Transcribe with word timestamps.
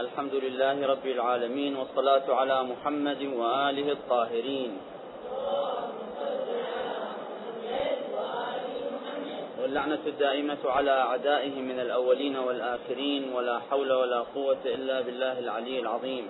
الحمد 0.00 0.34
لله 0.34 0.86
رب 0.86 1.06
العالمين 1.06 1.76
والصلاة 1.76 2.26
على 2.28 2.62
محمد 2.62 3.22
وآله 3.36 3.92
الطاهرين. 3.92 4.72
واللعنة 9.60 10.04
الدائمة 10.06 10.62
على 10.64 10.90
أعدائه 10.90 11.54
من 11.60 11.80
الأولين 11.80 12.36
والآخرين 12.36 13.32
ولا 13.32 13.58
حول 13.70 13.92
ولا 13.92 14.20
قوة 14.20 14.64
إلا 14.64 15.00
بالله 15.00 15.38
العلي 15.38 15.80
العظيم. 15.80 16.26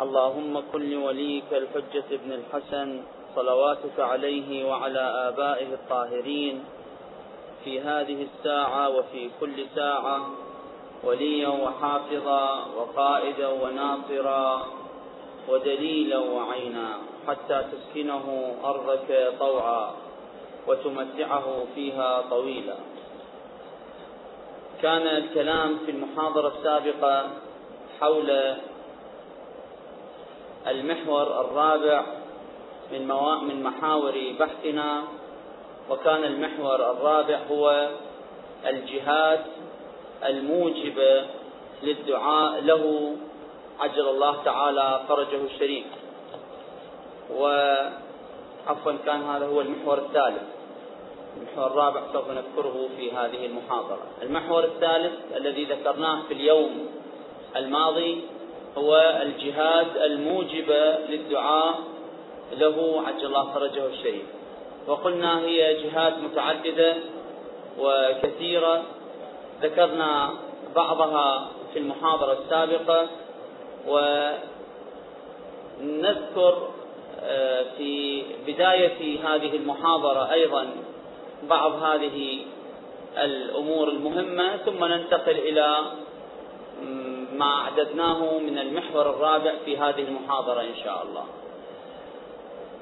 اللهم 0.00 0.62
كن 0.72 0.82
لوليك 0.90 1.50
الحجة 1.52 2.08
ابن 2.18 2.30
الحسن 2.32 3.02
صلواتك 3.36 4.00
عليه 4.00 4.64
وعلى 4.64 5.04
آبائه 5.28 5.70
الطاهرين 5.74 6.64
في 7.64 7.80
هذه 7.80 8.26
الساعة 8.28 8.88
وفي 8.88 9.30
كل 9.40 9.66
ساعة. 9.74 10.51
وليا 11.04 11.48
وحافظا 11.48 12.66
وقائدا 12.76 13.48
وناصرا 13.48 14.66
ودليلا 15.48 16.18
وعينا 16.18 16.88
حتى 17.28 17.64
تسكنه 17.72 18.54
أرضك 18.64 19.32
طوعا 19.38 19.90
وتمتعه 20.66 21.64
فيها 21.74 22.22
طويلا. 22.30 22.76
كان 24.82 25.06
الكلام 25.06 25.78
في 25.86 25.90
المحاضرة 25.90 26.52
السابقة 26.58 27.30
حول 28.00 28.56
المحور 30.66 31.40
الرابع 31.40 32.02
من 32.92 33.08
من 33.48 33.62
محاور 33.62 34.34
بحثنا 34.40 35.02
وكان 35.90 36.24
المحور 36.24 36.90
الرابع 36.90 37.38
هو 37.50 37.88
الجهات 38.66 39.44
الموجبة 40.28 41.24
للدعاء 41.82 42.60
له 42.60 43.16
عجل 43.80 44.08
الله 44.08 44.42
تعالى 44.44 45.00
فرجه 45.08 45.44
الشريف. 45.44 45.84
وعفوا 47.34 48.92
كان 49.06 49.22
هذا 49.22 49.46
هو 49.46 49.60
المحور 49.60 49.98
الثالث. 49.98 50.42
المحور 51.36 51.66
الرابع 51.66 52.00
سوف 52.12 52.30
نذكره 52.30 52.88
في 52.96 53.12
هذه 53.12 53.46
المحاضرة. 53.46 54.02
المحور 54.22 54.64
الثالث 54.64 55.12
الذي 55.36 55.64
ذكرناه 55.64 56.22
في 56.28 56.34
اليوم 56.34 56.86
الماضي 57.56 58.20
هو 58.78 59.18
الجهاد 59.22 59.96
الموجبة 59.96 60.98
للدعاء 61.08 61.78
له 62.52 63.02
عجل 63.06 63.26
الله 63.26 63.54
فرجه 63.54 63.86
الشريف. 63.86 64.26
وقلنا 64.86 65.40
هي 65.40 65.82
جهات 65.82 66.18
متعددة 66.18 66.96
وكثيرة. 67.78 68.82
ذكرنا 69.62 70.30
بعضها 70.74 71.48
في 71.72 71.78
المحاضرة 71.78 72.32
السابقة 72.32 73.08
ونذكر 75.80 76.68
آه، 77.24 77.64
في 77.76 78.22
بداية 78.46 79.18
هذه 79.26 79.56
المحاضرة 79.56 80.32
أيضا 80.32 80.66
بعض 81.48 81.82
هذه 81.82 82.38
الأمور 83.18 83.88
المهمة 83.88 84.56
ثم 84.56 84.84
ننتقل 84.84 85.38
إلى 85.38 85.76
ما 87.32 87.44
أعددناه 87.44 88.38
من 88.38 88.58
المحور 88.58 89.10
الرابع 89.10 89.52
في 89.64 89.78
هذه 89.78 90.00
المحاضرة 90.00 90.60
إن 90.60 90.76
شاء 90.84 91.02
الله. 91.02 91.24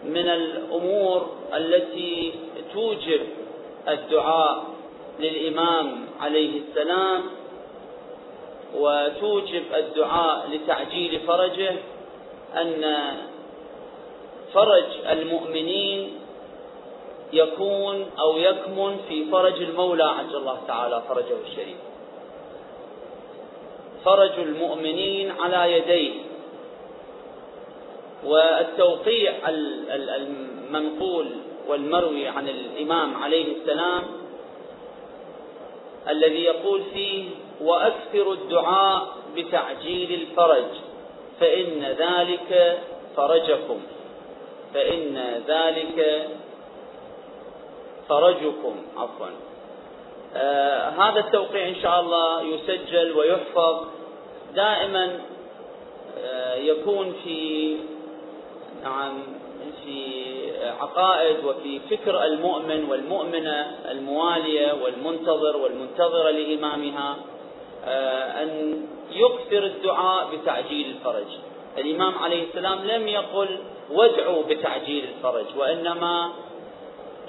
من 0.05 0.28
الأمور 0.28 1.31
التي 1.55 2.33
توجب 2.72 3.20
الدعاء 3.89 4.65
للإمام 5.20 6.09
عليه 6.21 6.61
السلام 6.61 7.23
وتوجب 8.75 9.63
الدعاء 9.75 10.49
لتعجيل 10.51 11.21
فرجه 11.21 11.73
أن 12.55 13.15
فرج 14.55 14.85
المؤمنين 15.11 16.12
يكون 17.33 18.11
أو 18.19 18.39
يكمن 18.39 18.97
في 19.09 19.31
فرج 19.31 19.62
المولى 19.62 20.05
عجل 20.05 20.37
الله 20.37 20.59
تعالى 20.67 21.03
فرجه 21.09 21.37
الشريف. 21.50 21.77
فرج 24.05 24.39
المؤمنين 24.39 25.31
على 25.31 25.73
يديه. 25.73 26.12
والتوقيع 28.25 29.33
المنقول 29.91 31.27
والمروي 31.69 32.28
عن 32.28 32.49
الإمام 32.49 33.15
عليه 33.23 33.56
السلام 33.56 34.19
الذي 36.09 36.44
يقول 36.44 36.83
فيه 36.94 37.28
وأكثر 37.61 38.33
الدعاء 38.33 39.09
بتعجيل 39.37 40.12
الفرج 40.21 40.65
فإن 41.41 41.83
ذلك 41.99 42.78
فرجكم 43.16 43.81
فإن 44.75 45.43
ذلك 45.49 46.28
فرجكم 48.09 48.77
عفوا. 48.97 49.27
آه 50.37 50.88
هذا 50.88 51.21
التوقيع 51.21 51.69
إن 51.69 51.75
شاء 51.83 52.00
الله 52.00 52.43
يسجل 52.43 53.12
ويحفظ. 53.12 53.87
دائما 54.55 55.21
آه 56.19 56.55
يكون 56.55 57.15
في 57.25 57.77
نعم 58.82 59.22
في 59.84 60.21
عقائد 60.81 61.44
وفي 61.44 61.81
فكر 61.91 62.25
المؤمن 62.25 62.84
والمؤمنة 62.91 63.76
الموالية 63.91 64.72
والمنتظر 64.82 65.56
والمنتظرة 65.56 66.31
لإمامها 66.31 67.16
آه، 67.84 68.43
أن 68.43 68.82
يكثر 69.12 69.65
الدعاء 69.66 70.28
بتعجيل 70.37 70.87
الفرج. 70.97 71.26
الإمام 71.78 72.19
عليه 72.19 72.49
السلام 72.49 72.78
لم 72.84 73.09
يقل 73.09 73.59
وادعوا 73.91 74.43
بتعجيل 74.43 75.04
الفرج 75.04 75.44
وإنما 75.56 76.32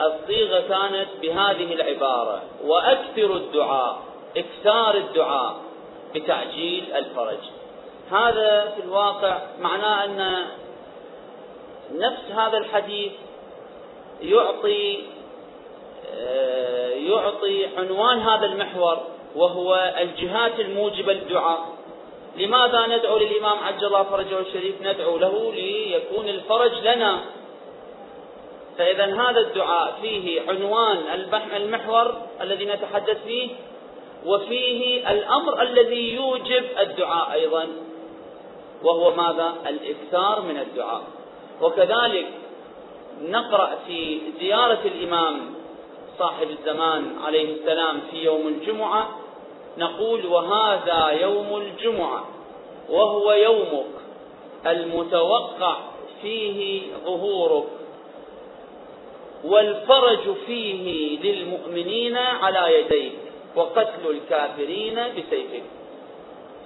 الصيغة 0.02 0.60
كانت 0.60 1.08
بهذه 1.22 1.74
العبارة 1.74 2.42
وأكثر 2.66 3.36
الدعاء 3.36 4.02
إكثار 4.38 4.96
الدعاء 4.96 5.56
بتعجيل 6.16 6.84
الفرج. 6.96 7.38
هذا 8.12 8.74
في 8.76 8.84
الواقع 8.84 9.38
معناه 9.62 10.06
أن 10.06 10.46
نفس 11.96 12.32
هذا 12.32 12.58
الحديث 12.58 13.12
يعطي 14.22 15.00
آه، 16.16 16.90
يعطي 16.90 17.66
عنوان 17.78 18.20
هذا 18.20 18.46
المحور 18.46 18.98
وهو 19.36 19.94
الجهات 20.00 20.60
الموجبة 20.60 21.14
للدعاء. 21.14 21.60
لماذا 22.38 22.88
ندعو 22.88 23.18
للإمام 23.18 23.58
عجل 23.58 23.86
الله 23.86 24.04
فرجه 24.04 24.40
الشريف؟ 24.40 24.82
ندعو 24.82 25.18
له 25.18 25.54
ليكون 25.54 26.30
الفرج 26.30 26.72
لنا. 26.84 27.22
فإذا 28.78 29.06
هذا 29.06 29.40
الدعاء 29.40 29.98
فيه 30.02 30.42
عنوان 30.50 30.98
المحور 31.56 32.16
الذي 32.42 32.66
نتحدث 32.66 33.24
فيه 33.24 33.50
وفيه 34.26 35.12
الأمر 35.12 35.62
الذي 35.62 36.14
يوجب 36.14 36.64
الدعاء 36.80 37.34
أيضا 37.34 37.68
وهو 38.84 39.12
ماذا؟ 39.12 39.54
الإكثار 39.68 40.42
من 40.42 40.58
الدعاء. 40.58 41.02
وكذلك 41.62 42.28
نقرأ 43.22 43.70
في 43.88 44.20
زيارة 44.40 44.80
الإمام 44.86 45.54
صاحب 46.20 46.48
الزمان 46.50 47.16
عليه 47.26 47.54
السلام 47.56 48.00
في 48.12 48.24
يوم 48.24 48.48
الجمعة 48.48 49.10
نقول 49.78 50.26
وهذا 50.26 51.10
يوم 51.22 51.62
الجمعة 51.62 52.26
وهو 52.90 53.32
يومك 53.32 53.86
المتوقع 54.68 55.78
فيه 56.22 56.82
ظهورك 57.06 57.68
والفرج 59.44 60.36
فيه 60.46 61.20
للمؤمنين 61.20 62.18
على 62.18 62.80
يديك 62.80 63.14
وقتل 63.56 64.10
الكافرين 64.10 64.96
بسيفك. 64.96 65.64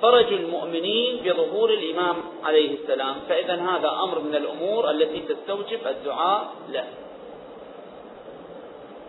فرج 0.02 0.34
المؤمنين 0.34 1.18
بظهور 1.24 1.70
الإمام 1.70 2.16
عليه 2.44 2.78
السلام 2.82 3.16
فإذا 3.30 3.56
هذا 3.56 3.90
أمر 4.04 4.20
من 4.20 4.36
الأمور 4.36 4.90
التي 4.90 5.20
تستوجب 5.20 5.88
الدعاء 5.88 6.48
له. 6.70 6.86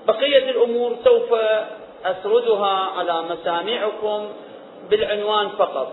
بقية 0.07 0.51
الأمور 0.51 0.97
سوف 1.05 1.35
أسردها 2.05 2.91
على 2.99 3.23
مسامعكم 3.23 4.29
بالعنوان 4.91 5.49
فقط 5.49 5.93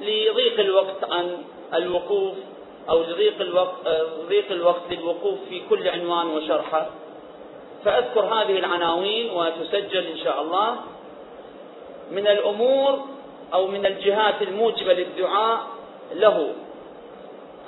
لضيق 0.00 0.60
الوقت 0.60 1.04
عن 1.10 1.42
الوقوف 1.74 2.34
أو 2.90 3.02
لضيق 3.02 3.40
الوقت, 3.40 3.88
ضيق 4.28 4.50
الوقت 4.50 4.82
للوقوف 4.90 5.38
في 5.48 5.62
كل 5.70 5.88
عنوان 5.88 6.26
وشرحه. 6.26 6.86
فأذكر 7.84 8.20
هذه 8.20 8.58
العناوين 8.58 9.30
وتسجل 9.30 10.06
إن 10.06 10.18
شاء 10.24 10.42
الله. 10.42 10.76
من 12.10 12.26
الأمور 12.26 13.00
أو 13.54 13.66
من 13.66 13.86
الجهات 13.86 14.42
الموجبة 14.42 14.92
للدعاء 14.92 15.66
له. 16.12 16.54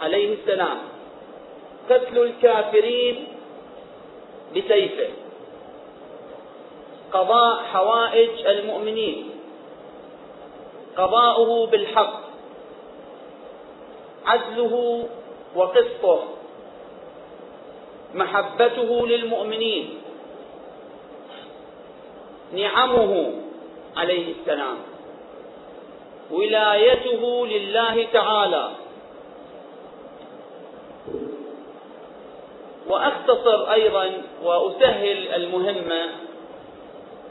عليه 0.03 0.35
السلام. 0.35 0.79
قتل 1.91 2.19
الكافرين 2.19 3.27
بسيفه. 4.57 5.09
قضاء 7.13 7.63
حوائج 7.63 8.47
المؤمنين. 8.47 9.31
قضاؤه 10.97 11.67
بالحق. 11.67 12.21
عدله 14.27 15.09
وقسطه. 15.55 16.25
محبته 18.15 19.07
للمؤمنين. 19.07 19.99
نعمه 22.53 23.33
عليه 23.97 24.35
السلام. 24.41 24.92
ولايته 26.33 27.47
لله 27.47 28.07
تعالى. 28.13 28.71
وأختصر 32.89 33.73
أيضا 33.73 34.23
وأسهل 34.43 35.29
المهمه 35.29 36.09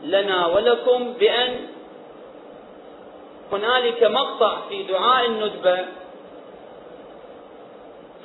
لنا 0.03 0.48
ولكم 0.48 1.13
بأن 1.13 1.68
هنالك 3.51 4.03
مقطع 4.03 4.57
في 4.69 4.83
دعاء 4.83 5.25
الندبة. 5.25 5.86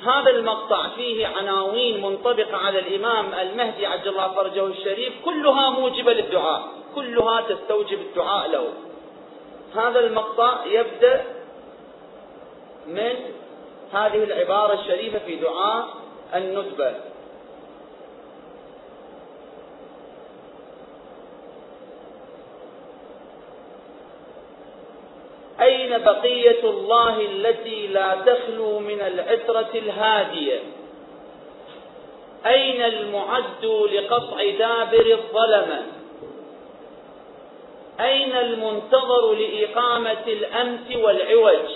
هذا 0.03 0.29
المقطع 0.29 0.87
فيه 0.95 1.27
عناوين 1.27 2.01
منطبقة 2.01 2.57
على 2.57 2.79
الإمام 2.79 3.33
المهدي 3.33 3.85
عجل 3.85 4.09
الله 4.09 4.27
فرجه 4.27 4.65
الشريف 4.67 5.13
كلها 5.25 5.69
موجبة 5.69 6.13
للدعاء 6.13 6.61
كلها 6.95 7.41
تستوجب 7.41 8.01
الدعاء 8.01 8.49
له. 8.49 8.67
هذا 9.75 9.99
المقطع 9.99 10.65
يبدأ 10.65 11.23
من 12.87 13.15
هذه 13.93 14.23
العبارة 14.23 14.73
الشريفة 14.73 15.19
في 15.19 15.35
دعاء 15.35 15.87
الندبه 16.35 16.95
أين 25.61 25.97
بقية 25.97 26.63
الله 26.63 27.21
التي 27.21 27.87
لا 27.87 28.15
تخلو 28.25 28.79
من 28.79 29.01
العترة 29.01 29.69
الهادية؟ 29.75 30.59
أين 32.45 32.81
المعد 32.81 33.65
لقطع 33.65 34.43
دابر 34.59 35.05
الظلمة؟ 35.05 35.83
أين 37.99 38.35
المنتظر 38.35 39.33
لإقامة 39.33 40.23
الأمس 40.27 40.95
والعوج؟ 40.95 41.69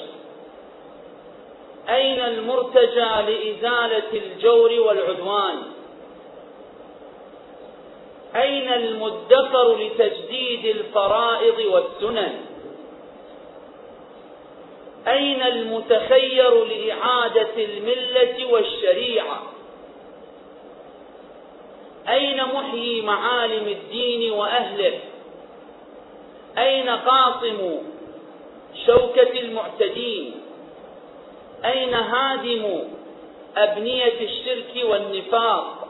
أين 1.90 2.20
المرتجى 2.20 3.32
لإزالة 3.32 4.14
الجور 4.14 4.72
والعدوان؟ 4.80 5.58
أين 8.36 8.74
المدخر 8.74 9.76
لتجديد 9.76 10.66
الفرائض 10.66 11.60
والسنن؟ 11.60 12.40
أين 15.08 15.42
المتخير 15.42 16.66
لإعادة 16.66 17.56
الملة 17.58 18.52
والشريعة؟ 18.52 19.42
أين 22.10 22.44
محيي 22.44 23.02
معالم 23.02 23.68
الدين 23.68 24.32
وأهله؟ 24.32 25.00
أين 26.58 26.90
قاصم 26.90 27.78
شوكة 28.86 29.40
المعتدين؟ 29.40 30.34
أين 31.66 31.94
هادم 31.94 32.84
أبنية 33.58 34.22
الشرك 34.22 34.84
والنفاق؟ 34.86 35.88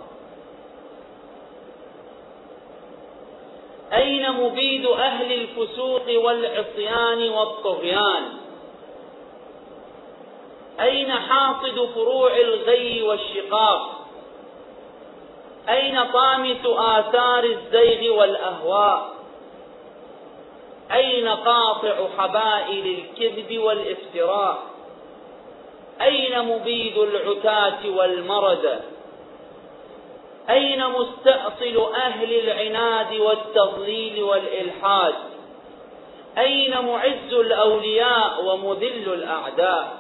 أين 3.94 4.32
مبيد 4.32 4.86
أهل 4.86 5.34
الفسوق 5.34 6.24
والعصيان 6.24 7.30
والطغيان؟ 7.30 8.24
أين 10.80 11.12
حاصد 11.12 11.90
فروع 11.96 12.38
الغي 12.38 13.02
والشقاق؟ 13.02 14.02
أين 15.70 16.04
طامس 16.14 16.66
آثار 16.66 17.44
الزيغ 17.44 18.14
والأهواء؟ 18.14 19.21
أين 20.94 21.28
قاطع 21.28 22.08
حبائل 22.18 23.00
الكذب 23.00 23.58
والافتراء؟ 23.58 24.64
أين 26.02 26.42
مبيد 26.42 26.98
العتاة 26.98 27.90
والمرد؟ 27.90 28.82
أين 30.50 30.88
مستأصل 30.88 31.94
أهل 31.96 32.40
العناد 32.40 33.14
والتضليل 33.20 34.24
والإلحاد؟ 34.24 35.14
أين 36.38 36.86
معز 36.86 37.34
الأولياء 37.34 38.46
ومذل 38.46 39.14
الأعداء؟ 39.14 39.98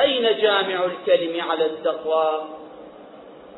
أين 0.00 0.38
جامع 0.38 0.84
الكلم 0.84 1.50
على 1.50 1.66
التقوى؟ 1.66 2.42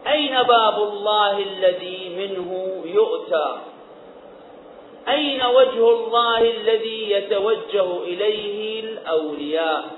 أين 0.07 0.43
باب 0.43 0.83
الله 0.83 1.39
الذي 1.39 2.09
منه 2.17 2.83
يؤتى؟ 2.85 3.59
أين 5.09 5.43
وجه 5.47 5.91
الله 5.91 6.39
الذي 6.39 7.11
يتوجه 7.11 8.03
إليه 8.03 8.81
الأولياء؟ 8.81 9.91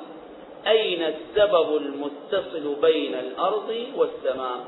أين 0.66 1.02
السبب 1.02 1.76
المتصل 1.76 2.74
بين 2.82 3.14
الأرض 3.14 3.86
والسماء؟ 3.96 4.58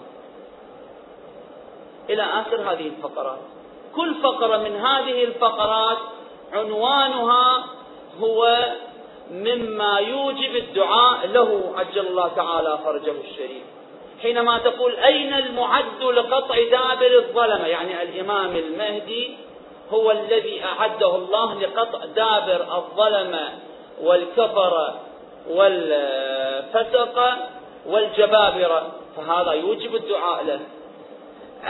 إلى 2.11 2.23
آخر 2.23 2.57
هذه 2.57 2.87
الفقرات. 2.87 3.39
كل 3.97 4.15
فقرة 4.15 4.57
من 4.57 4.77
هذه 4.77 5.25
الفقرات 5.25 5.99
عنوانها 6.53 7.65
هو 8.21 8.67
مما 9.31 9.99
يوجب 9.99 10.57
الدعاء 10.57 11.27
له 11.27 11.73
عجل 11.77 12.07
الله 12.07 12.29
تعالى 12.29 12.79
فرجه 12.85 13.15
الشريف. 13.31 13.63
حينما 14.23 14.59
تقول 14.59 14.97
أين 14.97 15.35
المعد 15.35 16.03
لقطع 16.03 16.55
دابر 16.71 17.19
الظلمة؟ 17.19 17.67
يعني 17.67 18.03
الإمام 18.03 18.57
المهدي 18.57 19.37
هو 19.91 20.11
الذي 20.11 20.65
أعده 20.65 21.17
الله 21.17 21.61
لقطع 21.61 22.05
دابر 22.05 22.77
الظلمة 22.77 23.49
والكفر 24.03 24.95
والفسق 25.51 27.35
والجبابرة. 27.87 28.93
فهذا 29.17 29.53
يوجب 29.53 29.95
الدعاء 29.95 30.45
له. 30.45 30.61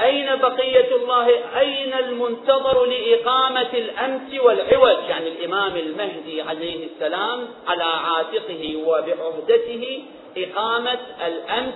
أين 0.05 0.37
بقية 0.37 0.97
الله؟ 0.97 1.29
أين 1.59 1.95
المنتظر 1.95 2.85
لإقامة 2.85 3.71
الأمس 3.73 4.41
والعوج؟ 4.41 5.05
يعني 5.09 5.29
الإمام 5.29 5.77
المهدي 5.77 6.43
عليه 6.43 6.87
السلام 6.87 7.49
على 7.69 7.85
عاتقه 7.85 8.83
وبعهدته 8.87 10.05
إقامة 10.37 10.99
الأمس 11.27 11.75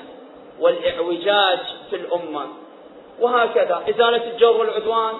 والإعوجاج 0.61 1.59
في 1.91 1.97
الأمة. 1.97 2.47
وهكذا 3.21 3.83
إزالة 3.89 4.31
الجور 4.33 4.57
والعدوان. 4.57 5.15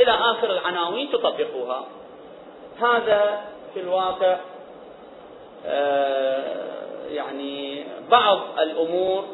إلى 0.00 0.10
آخر 0.10 0.50
العناوين 0.50 1.10
تطبقوها. 1.10 1.86
هذا 2.80 3.44
في 3.74 3.80
الواقع 3.80 4.36
آه، 5.66 7.08
يعني 7.10 7.84
بعض 8.10 8.40
الأمور 8.58 9.24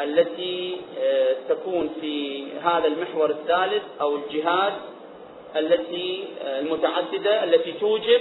التي 0.00 0.76
آه، 0.98 1.36
تكون 1.48 1.90
في 2.00 2.44
هذا 2.58 2.86
المحور 2.86 3.30
الثالث 3.30 3.82
أو 4.00 4.16
الجهاد 4.16 4.72
التي 5.56 6.24
آه، 6.44 6.60
المتعددة 6.60 7.44
التي 7.44 7.72
توجب 7.72 8.20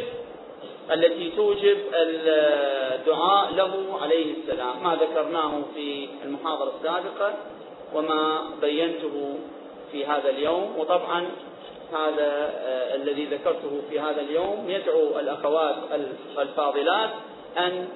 التي 0.91 1.31
توجب 1.35 1.77
الدعاء 1.93 3.53
له 3.53 3.99
عليه 4.01 4.33
السلام. 4.33 4.83
ما 4.83 4.95
ذكرناه 4.95 5.61
في 5.75 6.09
المحاضرة 6.25 6.73
السابقة 6.77 7.33
وما 7.93 8.49
بينته 8.61 9.39
في 9.91 10.05
هذا 10.05 10.29
اليوم 10.29 10.73
وطبعا 10.77 11.25
هذا 11.93 12.53
آه، 12.55 12.95
الذي 12.95 13.25
ذكرته 13.25 13.81
في 13.89 13.99
هذا 13.99 14.21
اليوم 14.21 14.69
يدعو 14.69 15.19
الأخوات 15.19 15.75
الفاضلات 16.37 17.09
أن 17.57 17.87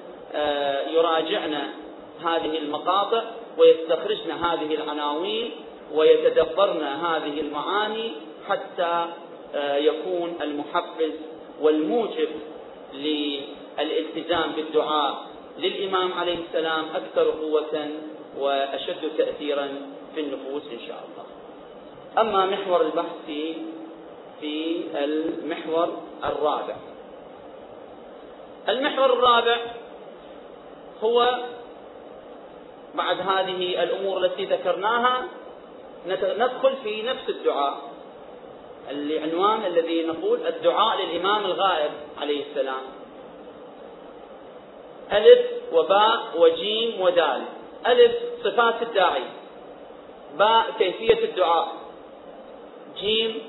يراجعن 0.90 1.54
هذه 2.24 2.58
المقاطع 2.58 3.22
ويستخرجن 3.58 4.30
هذه 4.30 4.74
العناوين 4.74 5.50
ويتدبرن 5.94 6.82
هذه 6.82 7.40
المعاني 7.40 8.12
حتى 8.48 9.06
آه، 9.54 9.76
يكون 9.76 10.38
المحفز 10.42 11.12
والموجب 11.60 12.28
للالتزام 12.94 14.52
بالدعاء 14.56 15.26
للإمام 15.58 16.12
عليه 16.12 16.38
السلام 16.48 16.84
أكثر 16.94 17.30
قوة 17.30 17.88
وأشد 18.38 19.16
تأثيرا 19.18 19.68
في 20.14 20.20
النفوس 20.20 20.62
إن 20.72 20.86
شاء 20.86 21.04
الله. 21.04 21.33
أما 22.18 22.46
محور 22.46 22.80
البحث 22.80 23.26
في 24.40 24.84
المحور 24.94 26.02
الرابع. 26.24 26.76
المحور 28.68 29.12
الرابع 29.12 29.56
هو 31.02 31.38
بعد 32.94 33.20
هذه 33.20 33.82
الأمور 33.82 34.24
التي 34.24 34.44
ذكرناها 34.44 35.22
ندخل 36.06 36.76
في 36.82 37.02
نفس 37.02 37.28
الدعاء 37.28 37.76
العنوان 38.90 39.66
الذي 39.66 40.06
نقول 40.06 40.46
الدعاء 40.46 41.02
للإمام 41.02 41.44
الغائب 41.44 41.90
عليه 42.20 42.44
السلام. 42.50 42.82
ألف 45.12 45.40
وباء 45.72 46.20
وجيم 46.36 47.00
ودال. 47.00 47.44
ألف 47.86 48.12
صفات 48.44 48.82
الداعي. 48.82 49.24
باء 50.38 50.64
كيفية 50.78 51.24
الدعاء. 51.24 51.83
جيم 53.00 53.42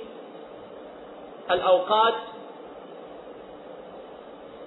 الأوقات 1.51 2.13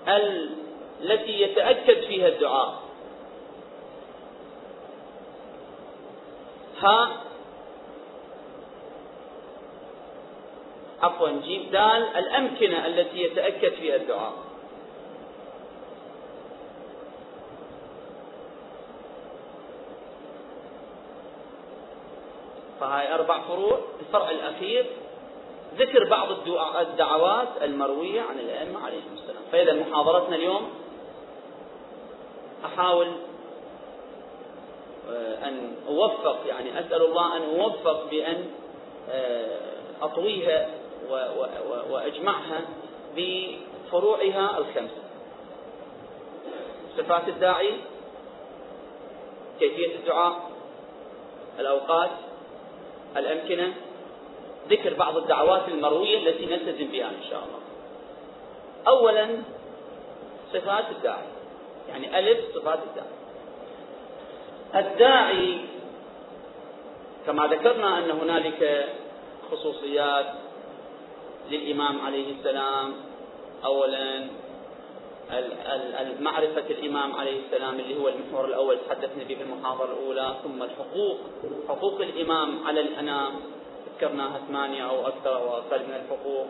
التي 0.09 1.43
يتأكد 1.43 2.01
فيها 2.01 2.29
الدعاء. 2.29 2.83
ها 6.81 7.23
عفوا 11.03 11.29
جيم 11.29 11.69
دال 11.73 12.03
الأمكنة 12.17 12.87
التي 12.87 13.23
يتأكد 13.23 13.73
فيها 13.73 13.97
الدعاء. 13.97 14.48
فهاي 22.81 23.15
أربع 23.15 23.41
فروع. 23.41 23.79
الفرع 24.01 24.31
الأخير 24.31 24.87
ذكر 25.79 26.09
بعض 26.09 26.29
الدعوات 26.81 27.49
المروية 27.63 28.21
عن 28.21 28.39
الأئمة 28.39 28.85
عليهم 28.85 29.15
السلام. 29.15 29.43
فإذا 29.53 29.73
محاضرتنا 29.73 30.37
اليوم 30.37 30.71
أحاول 32.65 33.09
آه، 35.11 35.49
أن 35.49 35.75
أوفق 35.89 36.39
يعني 36.47 36.81
أسأل 36.81 37.03
الله 37.03 37.37
أن 37.37 37.61
أوفق 37.61 38.11
بأن 38.11 38.51
آه، 39.11 39.59
أطويها 40.03 40.69
وأجمعها 41.91 42.61
بفروعها 43.17 44.59
الخمسة 44.59 45.03
صفات 46.97 47.29
الداعي 47.29 47.75
كيفية 49.59 49.97
الدعاء 49.97 50.51
الأوقات 51.59 52.11
الأمكنة 53.17 53.75
ذكر 54.71 54.95
بعض 54.95 55.17
الدعوات 55.17 55.69
المروية 55.69 56.19
التي 56.19 56.47
نلتزم 56.47 56.89
بها 56.89 57.07
إن 57.07 57.23
شاء 57.31 57.43
الله. 57.45 57.61
أولا 58.87 59.29
صفات 60.53 60.85
الداعي. 60.91 61.27
يعني 61.89 62.19
ألف 62.19 62.39
صفات 62.55 62.79
الداعي. 62.89 63.19
الداعي 64.75 65.59
كما 67.27 67.47
ذكرنا 67.47 67.99
أن 67.99 68.11
هنالك 68.11 68.89
خصوصيات 69.53 70.27
للإمام 71.51 72.01
عليه 72.01 72.33
السلام. 72.33 72.95
أولا 73.65 74.27
معرفة 76.21 76.65
الإمام 76.71 77.13
عليه 77.13 77.41
السلام 77.47 77.81
اللي 77.81 78.01
هو 78.01 78.09
المحور 78.09 78.45
الأول 78.45 78.79
تحدثنا 78.89 79.25
به 79.25 79.35
في 79.35 79.43
المحاضرة 79.43 79.93
الأولى 79.93 80.35
ثم 80.45 80.63
الحقوق. 80.63 81.19
حقوق 81.69 82.01
الإمام 82.01 82.67
على 82.67 82.81
الأنام 82.81 83.33
ذكرناها 83.97 84.41
ثمانية 84.49 84.91
أو 84.91 85.07
أكثر 85.07 85.37
أو 85.37 85.49
أقل 85.49 85.79
من 85.79 85.95
الحقوق. 86.05 86.47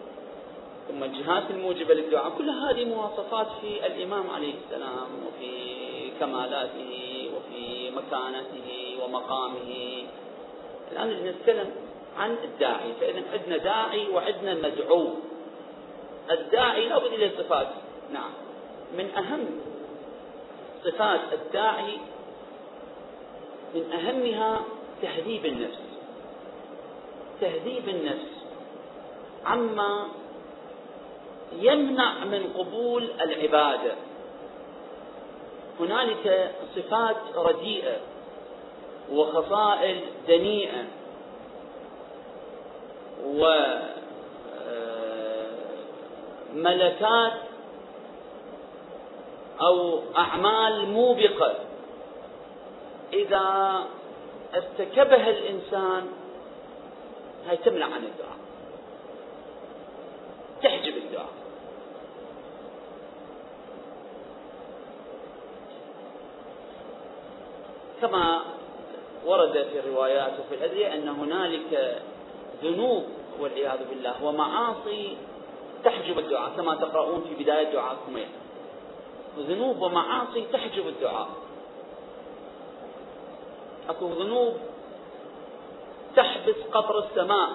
ثم 0.88 1.04
الجهات 1.04 1.50
الموجبة 1.50 1.94
للدعاء 1.94 2.32
كل 2.38 2.50
هذه 2.50 2.84
مواصفات 2.84 3.46
في 3.60 3.86
الإمام 3.86 4.30
عليه 4.30 4.54
السلام 4.64 5.08
وفي 5.26 6.10
كمالاته 6.20 7.30
وفي 7.36 7.90
مكانته 7.90 8.98
ومقامه. 9.04 10.02
الآن 10.92 11.08
نتكلم 11.24 11.70
عن 12.18 12.36
الداعي 12.44 12.92
فإذا 13.00 13.22
عندنا 13.32 13.56
داعي 13.56 14.08
وعندنا 14.08 14.54
مدعو. 14.54 15.08
الداعي 16.30 16.88
لابد 16.88 17.14
له 17.14 17.30
صفات 17.38 17.68
نعم. 18.12 18.30
من 18.96 19.10
أهم 19.16 19.46
صفات 20.84 21.20
الداعي 21.32 21.98
من 23.74 23.92
أهمها 23.92 24.60
تهذيب 25.02 25.46
النفس. 25.46 25.80
تهذيب 27.40 27.88
النفس 27.88 28.44
عما 29.44 30.08
يمنع 31.52 32.24
من 32.24 32.52
قبول 32.58 33.10
العبادة. 33.20 33.94
هنالك 35.80 36.54
صفات 36.76 37.16
رديئة 37.36 37.96
وخصائل 39.12 40.00
دنيئة 40.28 40.84
وملكات 46.54 47.32
أو 49.60 50.02
أعمال 50.16 50.88
موبقة. 50.88 51.54
إذا 53.12 53.74
ارتكبها 54.54 55.30
الإنسان 55.30 56.06
هاي 57.48 57.56
تمنع 57.56 57.84
عن 57.84 58.04
الدعاء. 58.04 58.38
تحجب 60.62 60.96
الدعاء. 60.96 61.38
كما 68.00 68.42
ورد 69.26 69.52
في 69.72 69.78
الروايات 69.78 70.32
وفي 70.40 70.54
الأدعية 70.54 70.94
أن 70.94 71.08
هنالك 71.08 72.02
ذنوب 72.62 73.04
والعياذ 73.40 73.78
بالله 73.90 74.24
ومعاصي 74.24 75.16
تحجب 75.84 76.18
الدعاء 76.18 76.50
كما 76.56 76.74
تقرؤون 76.74 77.24
في 77.28 77.44
بداية 77.44 77.72
دعاءكم 77.72 78.16
ذنوب 79.38 79.82
ومعاصي 79.82 80.46
تحجب 80.52 80.88
الدعاء. 80.88 81.28
أكو 83.88 84.06
ذنوب 84.06 84.54
تحبس 86.16 86.54
قطر 86.72 86.98
السماء. 86.98 87.50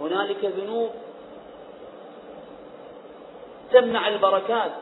هنالك 0.00 0.44
ذنوب 0.44 0.90
تمنع 3.72 4.08
البركات. 4.08 4.72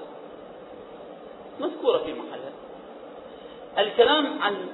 مذكورة 1.61 1.99
في 1.99 2.12
محلها. 2.14 2.52
الكلام 3.78 4.42
عن 4.42 4.68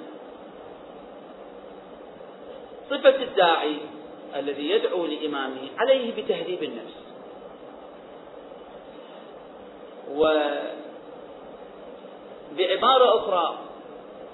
صفة 2.90 3.22
الداعي 3.22 3.78
الذي 4.36 4.70
يدعو 4.70 5.06
لإمامه 5.06 5.68
عليه 5.78 6.22
بتهذيب 6.22 6.62
النفس. 6.62 6.97
وبعبارة 10.10 10.68
أخرى 13.18 13.58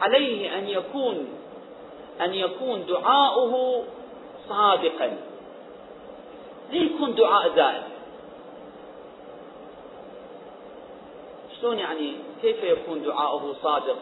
عليه 0.00 0.58
أن 0.58 0.68
يكون 0.68 1.28
أن 2.20 2.34
يكون 2.34 2.86
دعاؤه 2.86 3.84
صادقا. 4.48 5.16
لا 6.70 6.76
يكون 6.76 7.14
دعاء 7.14 7.54
زائد؟ 7.56 7.82
شلون 11.60 11.78
يعني 11.78 12.16
كيف 12.42 12.62
يكون 12.62 13.02
دعاؤه 13.02 13.54
صادق 13.62 13.96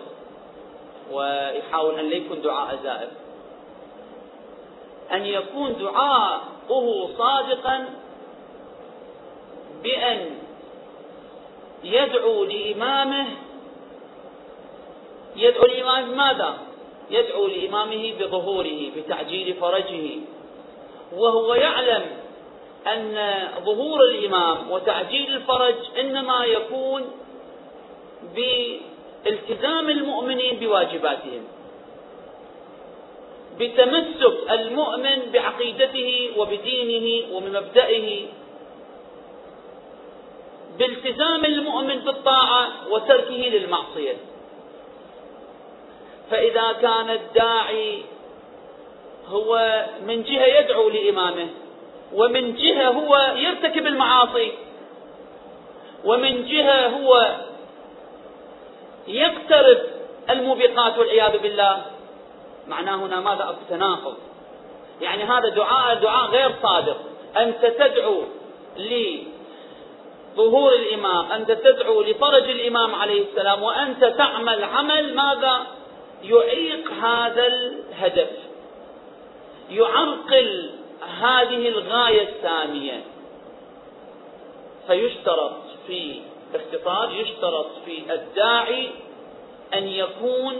ويحاول 1.12 1.98
أن 1.98 2.04
لا 2.04 2.16
يكون 2.16 2.42
دعاء 2.42 2.78
زائد؟ 2.82 3.08
أن 5.12 5.26
يكون 5.26 5.76
دعاؤه 5.78 7.08
صادقا 7.18 7.88
بأن 9.82 10.41
يدعو 11.84 12.44
لإمامه. 12.44 13.26
يدعو 15.36 15.66
لإمامه 15.66 16.14
ماذا؟ 16.14 16.58
يدعو 17.10 17.46
لإمامه 17.46 18.12
بظهوره 18.20 18.90
بتعجيل 18.96 19.54
فرجه. 19.54 20.10
وهو 21.12 21.54
يعلم 21.54 22.02
أن 22.86 23.48
ظهور 23.64 24.00
الإمام 24.00 24.70
وتعجيل 24.70 25.34
الفرج 25.34 25.74
إنما 26.00 26.44
يكون 26.44 27.10
بالتزام 28.34 29.90
المؤمنين 29.90 30.56
بواجباتهم 30.56 31.44
بتمسك 33.60 34.50
المؤمن 34.50 35.18
بعقيدته 35.32 36.30
وبدينه 36.36 37.34
وبمبدئه. 37.36 38.26
بالتزام 40.78 41.44
المؤمن 41.44 41.98
بالطاعة 41.98 42.68
وتركه 42.90 43.34
للمعصية. 43.34 44.16
فإذا 46.30 46.72
كان 46.72 47.10
الداعي 47.10 48.02
هو 49.28 49.84
من 50.06 50.22
جهة 50.22 50.44
يدعو 50.44 50.88
لإمامه 50.88 51.48
ومن 52.14 52.54
جهة 52.54 52.88
هو 52.88 53.32
يرتكب 53.36 53.86
المعاصي 53.86 54.52
ومن 56.04 56.46
جهة 56.46 56.86
هو 56.86 57.36
يقترب 59.08 59.78
الموبقات 60.30 60.98
والعياذ 60.98 61.38
بالله 61.38 61.82
معناه 62.68 62.96
هنا 62.96 63.20
ماذا؟ 63.20 63.44
أكو 63.44 63.58
تناقض 63.70 64.14
يعني 65.00 65.24
هذا 65.24 65.48
دعاء 65.48 65.94
دعاء 65.94 66.30
غير 66.30 66.54
صادق. 66.62 66.96
أنت 67.36 67.66
تدعو 67.66 68.22
لظهور 70.34 70.74
الإمام 70.74 71.32
أنت 71.32 71.52
تدعو 71.52 72.02
لفرج 72.02 72.50
الإمام 72.50 72.94
عليه 72.94 73.24
السلام 73.30 73.62
وأنت 73.62 74.04
تعمل 74.04 74.64
عمل 74.64 75.14
ماذا؟ 75.14 75.66
يعيق 76.22 76.92
هذا 76.92 77.46
الهدف. 77.46 78.30
يعرقل 79.70 80.70
هذه 81.20 81.68
الغاية 81.68 82.28
السامية. 82.28 83.00
فيشترط 84.86 85.56
في 85.86 86.20
باختصار 86.52 87.10
يشترط 87.10 87.66
في 87.84 88.14
الداعي 88.14 88.90
أن 89.74 89.88
يكون 89.88 90.58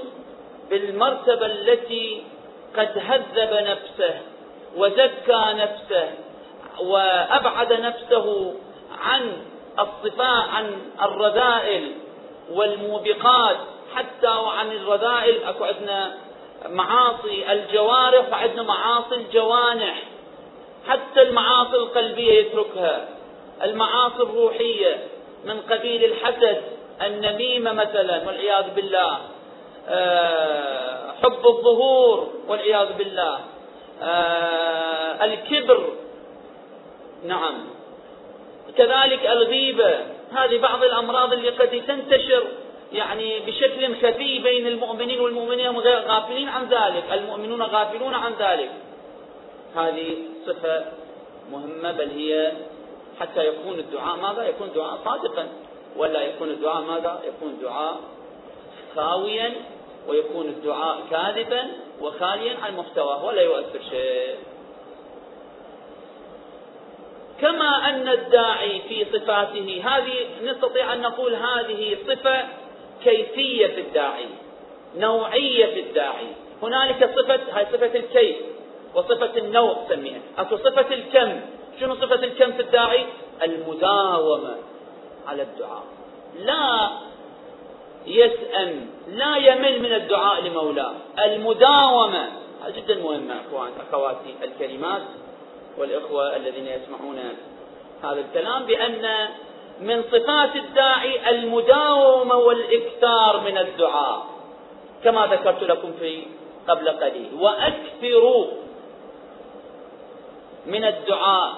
بالمرتبة 0.71 1.47
التي 1.47 2.23
قد 2.76 2.99
هذب 2.99 3.67
نفسه 3.67 4.21
وزكى 4.76 5.45
نفسه 5.55 6.11
وأبعد 6.81 7.73
نفسه 7.73 8.55
عن 9.02 9.33
الصفاء 9.79 10.49
عن 10.49 10.76
الرذائل 11.02 11.93
والموبقات 12.50 13.57
حتى 13.95 14.29
وعن 14.29 14.73
الرذائل. 14.73 15.45
أكو 15.45 15.64
عندنا 15.64 16.14
معاصي 16.69 17.52
الجوارح 17.52 18.29
وعندنا 18.33 18.62
معاصي 18.62 19.14
الجوانح 19.14 20.02
حتى 20.88 21.23
المعاصي 21.23 21.76
القلبية 21.76 22.33
يتركها. 22.33 23.09
المعاصي 23.62 24.23
الروحية 24.23 25.07
من 25.45 25.61
قبيل 25.61 26.05
الحسد 26.05 26.62
النميمة 27.02 27.73
مثلا 27.73 28.26
والعياذ 28.26 28.75
بالله. 28.75 29.19
آه، 29.88 31.12
حب 31.23 31.47
الظهور 31.47 32.29
والعياذ 32.49 32.93
بالله. 32.93 33.41
آه، 34.02 35.25
الكبر. 35.25 35.88
نعم. 37.25 37.82
كذلك 38.76 39.26
الغيبة. 39.26 39.99
هذه 40.33 40.59
بعض 40.59 40.85
الأمراض 40.85 41.33
اللي 41.33 41.49
قد 41.49 41.83
تنتشر 41.87 42.45
يعني 42.93 43.41
بشكل 43.41 43.97
خفي 43.97 44.38
بين 44.38 44.67
المؤمنين 44.67 45.21
والمؤمنين 45.21 45.67
هم 45.67 45.79
غافلين 45.79 46.49
عن 46.49 46.64
ذلك. 46.69 47.05
المؤمنون 47.12 47.62
غافلون 47.62 48.14
عن 48.14 48.33
ذلك. 48.38 48.71
هذه 49.76 50.17
صفة 50.47 50.85
مهمة 51.52 51.93
بل 51.93 52.11
هي 52.11 52.52
حتى 53.21 53.47
يكون 53.49 53.79
الدعاء 53.79 54.17
ماذا؟ 54.17 54.49
يكون 54.49 54.71
دعاء 54.75 54.99
صادقا. 55.05 55.49
ولا 55.97 56.23
يكون 56.23 56.49
الدعاء 56.49 56.83
ماذا؟ 56.83 57.21
يكون 57.29 57.59
دعاء 57.62 57.97
خاويا 58.97 59.52
ويكون 60.09 60.47
الدعاء 60.47 60.99
كاذبا 61.11 61.71
وخاليا 62.00 62.57
عن 62.62 62.76
محتواه 62.76 63.25
ولا 63.25 63.43
يؤثر 63.43 63.81
شيء. 63.91 64.51
كما 67.43 67.89
أن 67.89 68.09
الداعي 68.09 68.83
في 68.89 69.07
صفاته 69.13 69.83
هذه 69.85 70.15
نستطيع 70.43 70.93
أن 70.93 71.01
نقول 71.01 71.35
هذه 71.35 71.97
صفة 72.09 72.45
كيفية 73.05 73.67
في 73.67 73.81
الداعي 73.81 74.27
نوعية 74.97 75.67
في 75.67 75.81
الداعي. 75.81 76.27
هنالك 76.63 77.11
صفة 77.17 77.41
هاي 77.53 77.67
صفة 77.73 77.99
الكيف 77.99 78.37
وصفة 78.95 79.39
النوع 79.39 79.77
تسميها 79.89 80.21
أكو 80.39 80.57
صفة 80.57 80.95
الكم 80.95 81.41
شنو 81.81 81.95
صفة 81.95 82.25
الكم 82.25 82.53
في 82.53 82.63
الداعي؟ 82.63 83.07
المداومة 83.43 84.57
على 85.27 85.43
الدعاء. 85.43 85.85
لا 86.45 86.91
يسأم 88.07 88.91
لا 89.09 89.37
يمل 89.37 89.83
من 89.83 89.93
الدعاء 89.93 90.43
لمولاه. 90.43 90.95
المداومة 91.25 92.29
جدا 92.77 92.95
مهمة 92.95 93.35
أخوان 93.41 93.71
أخواتي 93.89 94.35
الكلمات 94.43 95.03
والإخوة 95.79 96.37
الذين 96.37 96.67
يسمعون 96.67 97.19
هذا 98.02 98.21
الكلام 98.21 98.67
بأن 98.67 99.29
من 99.81 100.02
صفات 100.02 100.57
الداعي 100.57 101.31
المداومة 101.31 102.35
والإكثار 102.35 103.41
من 103.41 103.59
الدعاء 103.59 104.26
كما 105.04 105.26
ذكرت 105.26 105.63
لكم 105.63 105.93
في 106.00 106.26
قبل 106.69 106.89
قليل. 106.89 107.28
وأكثروا 107.39 108.47
من 110.67 110.85
الدعاء 110.85 111.52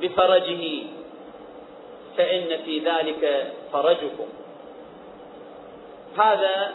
بفرجه 0.00 0.82
فإن 2.16 2.62
في 2.64 2.78
ذلك 2.78 3.52
فرجكم. 3.72 4.28
هذا 6.18 6.72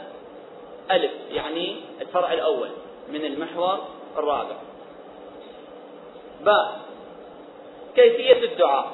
ألف 0.91 1.11
يعني 1.31 1.75
الفرع 2.01 2.33
الأول 2.33 2.69
من 3.09 3.25
المحور 3.25 3.79
الرابع. 4.17 4.55
باء 6.43 6.81
كيفية 7.95 8.43
الدعاء. 8.43 8.91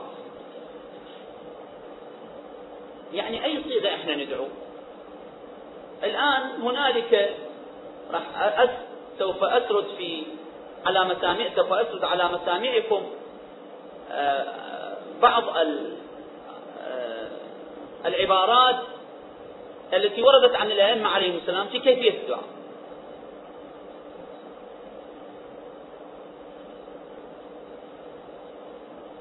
يعني 3.14 3.46
أي 3.46 3.64
صيغة 3.64 3.96
إحنا 3.96 4.16
ندعو. 4.16 4.46
الآن 6.04 6.62
هنالك 6.62 7.36
راح 8.12 8.22
أس 8.60 8.70
سوف 9.20 9.44
أسرد 9.44 9.86
في 9.98 10.24
على 10.86 11.06
مسامع 11.06 11.50
سوف 11.56 11.74
أسرد 11.74 12.04
على 12.04 12.30
مسامعكم 12.30 13.04
آه، 14.12 14.98
بعض 15.22 15.44
آه، 15.50 17.28
العبارات 18.06 18.80
التي 19.94 20.22
وردت 20.22 20.56
عن 20.56 20.72
الأئمة 20.72 21.10
عليهم 21.10 21.38
السلام 21.38 21.68
في 21.68 21.80
كيفية 21.80 22.22
الدعاء. 22.22 22.44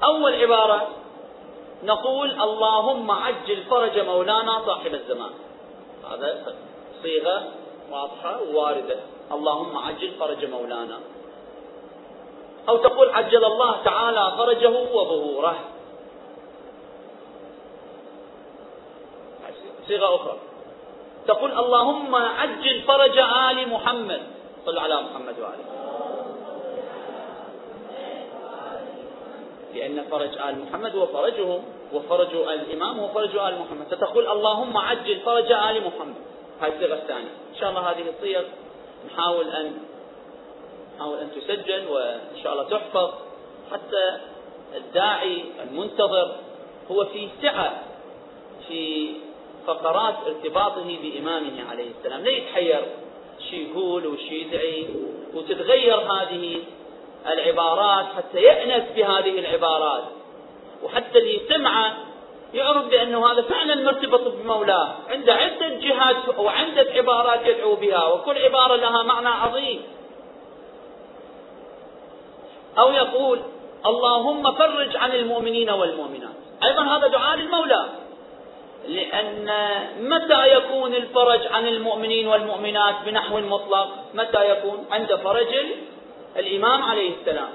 أول 0.03 0.35
عبارة 0.35 0.87
نقول 1.83 2.41
اللهم 2.41 3.11
عجل 3.11 3.63
فرج 3.63 3.99
مولانا 3.99 4.65
صاحب 4.65 4.93
الزمان. 4.93 5.31
هذا 6.11 6.55
صيغة 7.03 7.43
واضحة 7.91 8.41
وواردة. 8.41 8.99
اللهم 9.31 9.77
عجل 9.77 10.11
فرج 10.19 10.45
مولانا. 10.45 10.99
أو 12.69 12.77
تقول 12.77 13.09
عجل 13.09 13.45
الله 13.45 13.75
تعالى 13.83 14.33
فرجه 14.37 14.69
وظهوره. 14.69 15.55
صيغة 19.87 20.15
أخرى. 20.15 20.37
تقول 21.27 21.51
اللهم 21.51 22.15
عجل 22.15 22.81
فرج 22.81 23.17
آل 23.17 23.69
محمد. 23.69 24.21
صل 24.65 24.77
على 24.77 25.01
محمد 25.01 25.35
وآله 25.39 25.65
لأن 29.73 30.03
فرج 30.11 30.37
آل 30.37 30.59
محمد 30.59 30.95
هو 30.95 31.05
فرجهم 31.05 31.63
وفرج 31.93 32.35
الإمام 32.35 32.99
هو 32.99 33.07
فرج 33.07 33.35
آل 33.35 33.59
محمد. 33.59 33.87
فتقول 33.91 34.27
اللهم 34.27 34.77
عجل 34.77 35.19
فرج 35.19 35.51
آل 35.51 35.87
محمد. 35.87 36.15
هذه 36.61 36.73
الصيغة 36.75 36.93
الثانية. 36.93 37.33
إن 37.53 37.59
شاء 37.59 37.69
الله 37.69 37.91
هذه 37.91 38.09
الصيغ 38.09 38.43
نحاول 39.07 39.49
أن 39.49 39.73
نحاول 40.95 41.17
أن 41.17 41.29
تسجل 41.31 41.87
وإن 41.87 42.37
شاء 42.43 42.53
الله 42.53 42.63
تحفظ. 42.63 43.09
حتى 43.71 44.17
الداعي 44.75 45.43
المنتظر 45.63 46.35
هو 46.91 47.05
في 47.05 47.29
سعة 47.41 47.83
في 48.67 49.11
فقرات 49.67 50.15
ارتباطه 50.27 50.97
بإمامه 51.01 51.69
عليه 51.69 51.91
السلام. 51.99 52.23
لا 52.23 52.31
يتحير 52.31 52.85
شي 53.49 53.71
يقول 53.71 54.07
وشي 54.07 54.41
يدعي 54.41 54.87
وتتغير 55.33 55.99
هذه 55.99 56.63
العبارات 57.27 58.05
حتى 58.17 58.41
يأنس 58.41 58.83
بهذه 58.95 59.39
العبارات. 59.39 60.03
وحتى 60.83 61.19
اللي 61.19 61.35
يسمعه 61.35 61.93
يعرف 62.53 62.85
بأنه 62.85 63.31
هذا 63.31 63.41
فعلا 63.41 63.75
مرتبط 63.75 64.21
بمولاه. 64.27 64.95
عنده 65.09 65.33
عدة 65.33 65.67
جهات 65.67 66.39
وعدة 66.39 66.87
عبارات 66.95 67.45
يدعو 67.45 67.75
بها 67.75 68.07
وكل 68.07 68.37
عبارة 68.37 68.75
لها 68.75 69.03
معنى 69.03 69.29
عظيم. 69.29 69.81
أو 72.79 72.91
يقول 72.91 73.39
اللهم 73.85 74.51
فرج 74.51 74.97
عن 74.97 75.11
المؤمنين 75.11 75.69
والمؤمنات. 75.69 76.35
أيضا 76.63 76.81
هذا 76.81 77.07
دعاء 77.07 77.37
للمولى. 77.37 77.89
لأن 78.87 79.51
متى 79.99 80.53
يكون 80.57 80.95
الفرج 80.95 81.47
عن 81.47 81.67
المؤمنين 81.67 82.27
والمؤمنات 82.27 82.95
بنحو 83.05 83.39
مطلق؟ 83.39 83.89
متى 84.13 84.51
يكون؟ 84.51 84.85
عند 84.91 85.15
فرج 85.15 85.55
الإمام 86.39 86.83
عليه 86.83 87.11
السلام. 87.19 87.49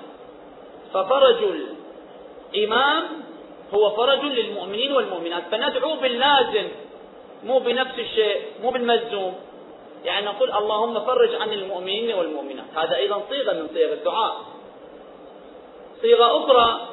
ففرج 0.94 1.36
الإمام 2.54 3.02
هو 3.74 3.90
فرج 3.90 4.24
للمؤمنين 4.24 4.92
والمؤمنات. 4.92 5.42
فندعو 5.50 5.94
باللازم 5.96 6.68
مو 7.44 7.58
بنفس 7.58 7.98
الشيء 7.98 8.40
مو 8.62 8.70
بالملزوم 8.70 9.34
يعني 10.04 10.26
نقول 10.26 10.52
اللهم 10.52 11.00
فرج 11.00 11.34
عن 11.34 11.52
المؤمنين 11.52 12.14
والمؤمنات. 12.14 12.66
هذا 12.76 12.96
أيضا 12.96 13.22
صيغة 13.30 13.52
من 13.52 13.68
صيغ 13.74 13.92
الدعاء. 13.92 14.34
صيغة 16.02 16.44
أخرى 16.44 16.88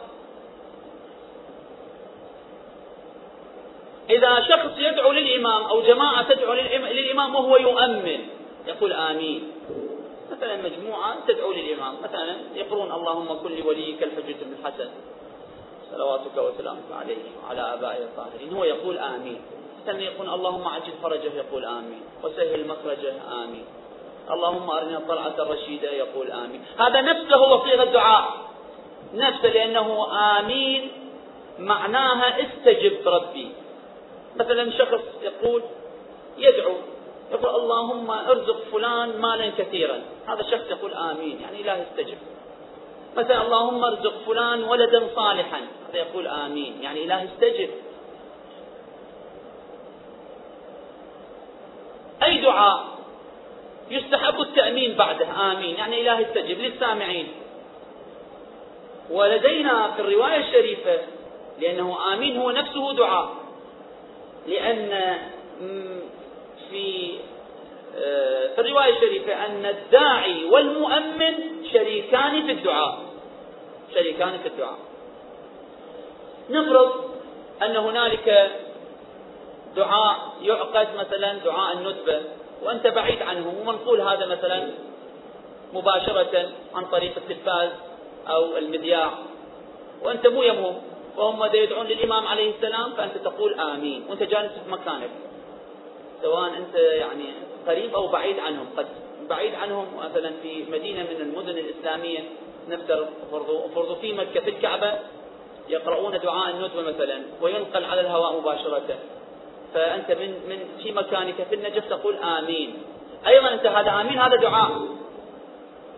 إذا 4.10 4.42
شخص 4.50 4.72
يدعو 4.78 5.12
للإمام 5.12 5.64
أو 5.64 5.82
جماعة 5.82 6.34
تدعو 6.34 6.54
للإمام 6.54 7.36
وهو 7.36 7.58
يؤمن 7.58 8.20
يقول 8.68 8.94
آمين. 8.94 9.52
مثلا 10.32 10.56
مجموعة 10.62 11.16
تدعو 11.28 11.52
للإمام. 11.52 11.96
مثلا 12.04 12.36
يقولون 12.56 12.92
اللهم 12.92 13.28
كن 13.44 13.56
لوليك 13.56 14.04
الحجة 14.04 14.36
بن 14.42 14.54
الحسن 14.60 14.90
صلواتك 15.92 16.38
وسلامك 16.38 16.90
عليه 16.92 17.24
وعلى 17.44 17.74
آبائه 17.74 18.04
الطاهرين. 18.04 18.54
هو 18.54 18.64
يقول 18.64 18.98
آمين. 18.98 19.42
مثلا 19.84 20.02
يقول 20.02 20.30
اللهم 20.30 20.68
عجل 20.68 20.94
فرجه 21.04 21.34
يقول 21.36 21.66
آمين. 21.66 22.02
وسهل 22.24 22.68
مخرجه 22.68 23.14
آمين. 23.44 23.66
اللهم 24.32 24.70
أرنا 24.70 24.98
الطلعة 24.98 25.36
الرشيدة 25.40 25.92
يقول 25.92 26.32
آمين. 26.32 26.62
هذا 26.80 27.02
نفسه 27.02 27.36
هو 27.36 27.64
صيغة 27.64 27.84
الدعاء. 27.84 28.26
نفسه 29.14 29.50
لأنه 29.50 29.88
آمين 30.40 30.92
معناها 31.60 32.42
استجب 32.42 33.08
ربي. 33.08 33.52
مثلا 34.40 34.72
شخص 34.72 35.04
يقول 35.22 35.62
يدعو 36.38 36.74
يقول 37.32 37.56
اللهم 37.56 38.12
ارزق 38.12 38.58
فلان 38.72 39.22
مالا 39.22 39.50
كثيرا. 39.58 40.02
هذا 40.28 40.40
الشخص 40.40 40.70
يقول 40.70 40.94
آمين 40.94 41.42
يعني 41.42 41.62
إله 41.62 41.84
استجب 41.84 42.18
مثلا 43.18 43.42
اللهم 43.42 43.84
ارزق 43.84 44.14
فلان 44.26 44.64
ولدا 44.64 45.08
صالحا 45.16 45.58
هذا 45.90 45.98
يقول 45.98 46.28
آمين 46.28 46.74
يعني 46.82 47.04
إله 47.06 47.24
استجب 47.24 47.70
أي 52.24 52.42
دعاء 52.42 52.86
يستحب 53.90 54.42
التأمين 54.42 54.96
بعده؟ 54.96 55.52
آمين 55.52 55.76
يعني 55.76 56.02
إله 56.02 56.22
استجب 56.22 56.60
للسامعين. 56.60 57.28
ولدينا 59.10 59.92
في 59.92 60.02
الرواية 60.02 60.38
الشريفة 60.38 60.98
لأنه 61.60 62.14
آمين 62.14 62.38
هو 62.38 62.52
نفسه 62.52 62.94
دعاء 62.94 63.30
لأن 64.48 65.18
في 66.70 67.14
في 68.56 68.62
الرواية 68.62 68.94
الشريفة 68.94 69.46
أن 69.46 69.66
الداعي 69.66 70.46
والمؤمن 70.46 71.34
شريكان 71.74 72.46
في 72.46 72.52
الدعاء. 72.52 73.00
شريكان 73.94 74.38
في 74.38 74.48
الدعاء. 74.48 74.78
نفرض 76.50 76.92
أن 77.62 77.76
هنالك 77.76 78.52
دعاء 79.76 80.18
يعقد 80.42 80.88
مثلا 80.96 81.34
دعاء 81.34 81.74
الندبة 81.74 82.22
وأنت 82.64 82.88
بعيد 82.88 83.22
عنه 83.22 83.56
ومنقول 83.62 84.02
هذا 84.02 84.26
مثلا 84.26 84.70
مباشرة 85.74 86.50
عن 86.76 86.86
طريق 86.86 87.12
التلفاز 87.18 87.70
أو 88.28 88.58
المذياع. 88.58 89.12
وأنت 90.04 90.28
مو 90.28 90.44
يمهم. 90.44 90.82
وهم 91.18 91.50
يدعون 91.54 91.86
للإمام 91.86 92.28
عليه 92.28 92.56
السلام؟ 92.56 92.94
فأنت 92.94 93.18
تقول 93.18 93.60
آمين. 93.60 94.06
وأنت 94.10 94.24
جالس 94.24 94.52
في 94.52 94.72
مكانك. 94.72 95.10
سواء 96.22 96.48
أنت 96.48 96.76
يعني 96.76 97.26
قريب 97.68 97.96
أو 97.96 98.08
بعيد 98.08 98.40
عنهم. 98.40 98.66
قد 98.78 98.88
بعيد 99.30 99.56
عنهم 99.56 99.88
مثلا 99.98 100.32
في 100.44 100.66
مدينة 100.72 101.04
من 101.04 101.22
المدن 101.22 101.58
الإسلامية 101.58 102.20
نفترض 102.70 103.08
فرضوا 103.74 103.96
في 103.96 104.14
مكة 104.14 104.40
في 104.40 104.50
الكعبة 104.50 104.94
يقرؤون 105.70 106.20
دعاء 106.20 106.50
الندبة 106.50 106.82
مثلا 106.82 107.22
وينقل 107.42 107.86
على 107.86 108.02
الهواء 108.02 108.40
مباشرة. 108.40 108.98
فأنت 109.74 110.12
من 110.12 110.30
من 110.50 110.84
في 110.84 110.92
مكانك 110.92 111.36
في 111.50 111.56
النجف 111.56 111.90
تقول 111.90 112.16
آمين. 112.16 112.84
أيضا 113.28 113.54
أنت 113.54 113.66
هذا 113.66 114.02
آمين 114.02 114.20
هذا 114.20 114.36
دعاء. 114.36 114.88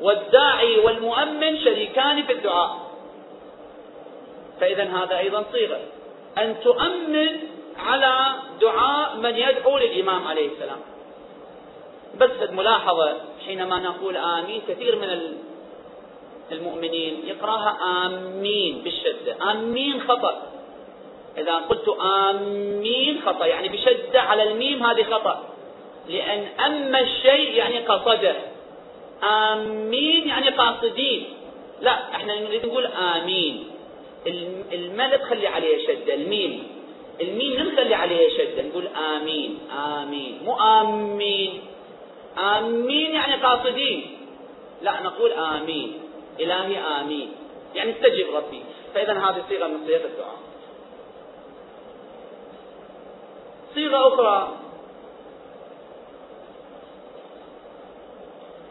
والداعي 0.01 0.79
والمؤمن 0.79 1.57
شريكان 1.57 2.23
في 2.23 2.31
الدعاء. 2.31 2.77
فإذا 4.59 4.83
هذا 4.83 5.17
أيضا 5.17 5.43
صيغة. 5.51 5.79
أن 6.37 6.55
تؤمن 6.63 7.29
على 7.77 8.33
دعاء 8.61 9.15
من 9.15 9.35
يدعو 9.35 9.77
للإمام 9.77 10.27
عليه 10.27 10.47
السلام. 10.47 10.92
بس 12.19 12.49
ملاحظة 12.51 13.17
حينما 13.45 13.79
نقول 13.79 14.17
آمين 14.17 14.61
كثير 14.67 14.95
من 14.95 15.33
المؤمنين 16.51 17.23
يقرأها 17.25 17.77
آمين 18.05 18.81
بالشدة. 18.83 19.51
آمين 19.51 20.01
خطأ. 20.01 20.41
إذا 21.37 21.55
قلت 21.55 21.89
آمين 22.29 23.21
خطأ 23.25 23.45
يعني 23.45 23.69
بشدة 23.69 24.21
على 24.21 24.43
الميم 24.51 24.85
هذه 24.85 25.03
خطأ. 25.03 25.43
لأن 26.09 26.47
أما 26.65 26.99
الشيء 26.99 27.51
يعني 27.53 27.79
قصده. 27.79 28.35
آمين 29.23 30.27
يعني 30.27 30.49
قاصدين. 30.49 31.25
لا 31.81 32.15
إحنا 32.15 32.39
نريد 32.39 32.65
نقول 32.65 32.85
آمين. 32.85 33.67
الملك 34.73 35.23
خلي 35.23 35.47
عليه 35.47 35.87
شدة 35.87 36.13
الميم. 36.13 36.63
الميم 37.21 37.53
نخلي 37.61 37.95
عليها 37.95 38.29
شدة 38.37 38.61
نقول 38.61 38.87
آمين 38.87 39.59
آمين. 39.77 40.39
مو 40.45 40.53
آمين. 40.53 41.61
آمين 42.37 43.11
يعني 43.11 43.43
قاصدين. 43.43 44.17
لا 44.81 45.01
نقول 45.01 45.31
آمين. 45.31 45.99
إلهي 46.39 46.79
آمين. 46.79 47.31
يعني 47.75 47.91
استجب 47.91 48.35
ربي. 48.35 48.63
فإذا 48.93 49.13
هذه 49.13 49.43
صيغة 49.49 49.67
من 49.67 49.87
صيغ 49.87 50.05
الدعاء. 50.05 50.37
صيغة 53.73 54.07
أخرى. 54.07 54.57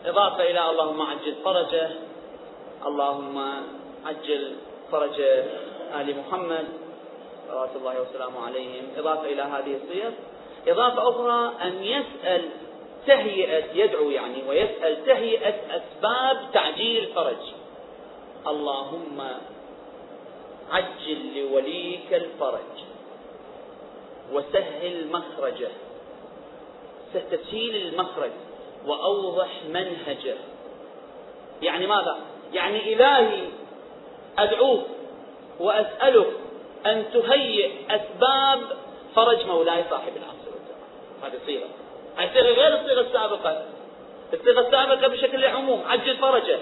إضافة 0.07 0.42
إلى 0.42 0.70
اللهم 0.70 1.03
عجل 1.03 1.35
فرجه. 1.44 1.90
اللهم 2.87 3.62
عجل 4.07 4.57
فرج 4.92 5.20
آل 6.01 6.16
محمد. 6.18 6.66
صلوات 7.48 7.77
الله 7.77 8.01
وسلامه 8.01 8.46
عليهم. 8.46 8.85
إضافة 8.96 9.25
إلى 9.25 9.42
هذه 9.42 9.77
الصيغ. 9.77 10.11
إضافة 10.68 11.09
أخرى 11.09 11.53
أن 11.62 11.85
يسأل 11.85 12.48
تهيئة 13.06 13.64
يدعو 13.74 14.10
يعني 14.10 14.42
ويسأل 14.48 15.06
تهيئة 15.06 15.54
أسباب 15.76 16.38
تعجيل 16.52 17.04
الفرج 17.04 17.52
اللهم 18.46 19.22
عجل 20.70 21.38
لوليك 21.38 22.12
الفرج 22.12 22.84
وسهل 24.32 25.08
مخرجه 25.12 25.70
تسهيل 27.14 27.76
المخرج 27.76 28.30
وأوضح 28.86 29.48
منهجه. 29.68 30.36
يعني 31.62 31.86
ماذا؟ 31.86 32.18
يعني 32.52 32.92
إلهي 32.92 33.48
أدعوك 34.38 34.86
وأسألك 35.60 36.32
أن 36.86 37.04
تهيئ 37.12 37.70
أسباب 37.90 38.60
فرج 39.14 39.46
مولاي 39.46 39.84
صاحب 39.90 40.12
العصر 40.16 40.52
هذه 41.22 41.40
صيغة. 41.46 41.68
هذه 42.16 42.33
صيغة 42.33 42.55
غير 42.55 42.81
الصيغة 42.81 43.01
السابقة. 43.01 43.62
الصيغة 44.33 44.61
السابقة 44.61 45.09
بشكل 45.09 45.44
عموم 45.44 45.83
عجل 45.87 46.16
فرجه. 46.16 46.59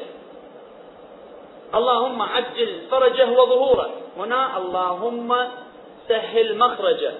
اللهم 1.75 2.23
عجل 2.23 2.81
فرجه 2.91 3.31
وظهوره. 3.31 3.91
هنا 4.17 4.57
اللهم 4.59 5.37
سهل 6.09 6.59
مخرجه 6.59 7.13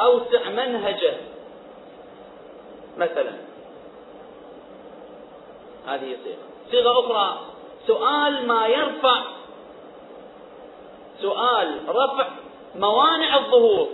أوسع 0.00 0.48
منهجه. 0.48 1.14
مثلا 2.98 3.32
هذه 5.86 6.16
صيغة. 6.24 6.46
صيغة 6.70 7.00
أخرى 7.00 7.40
سؤال 7.86 8.46
ما 8.46 8.66
يرفع 8.66 9.22
سؤال 11.22 11.80
رفع 11.88 12.28
موانع 12.74 13.36
الظهور. 13.36 13.88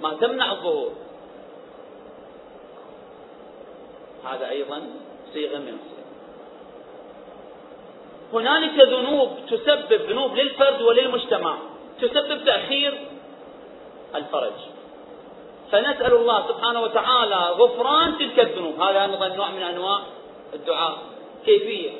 ما 0.00 0.14
تمنع 0.14 0.52
الظهور. 0.52 0.92
هذا 4.24 4.48
أيضا 4.48 4.82
صيغة 5.32 5.58
من 5.58 5.78
الصيغ. 5.78 6.00
هنالك 8.32 8.80
ذنوب 8.80 9.30
تسبب 9.50 10.02
ذنوب 10.10 10.34
للفرد 10.34 10.82
وللمجتمع 10.82 11.58
تسبب 12.00 12.44
تأخير 12.44 12.98
الفرج. 14.14 14.52
فنسأل 15.72 16.12
الله 16.12 16.48
سبحانه 16.48 16.80
وتعالى 16.80 17.34
غفران 17.34 18.18
تلك 18.18 18.40
الذنوب. 18.40 18.80
هذا 18.80 19.04
أيضا 19.04 19.28
نوع 19.28 19.50
من 19.50 19.62
أنواع 19.62 20.00
الدعاء. 20.54 20.98
كيفية؟ 21.44 21.90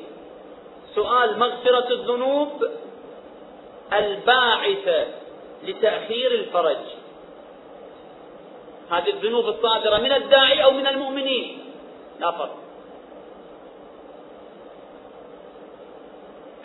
سؤال 0.95 1.39
مغفرة 1.39 1.93
الذنوب 1.93 2.67
الباعثة 3.93 5.05
لتأخير 5.63 6.31
الفرج. 6.31 6.77
هذه 8.91 9.09
الذنوب 9.09 9.45
الصادرة 9.47 9.97
من 9.97 10.11
الداعي 10.11 10.63
أو 10.63 10.71
من 10.71 10.87
المؤمنين. 10.87 11.59
لا 12.21 12.31
فرق 12.31 12.55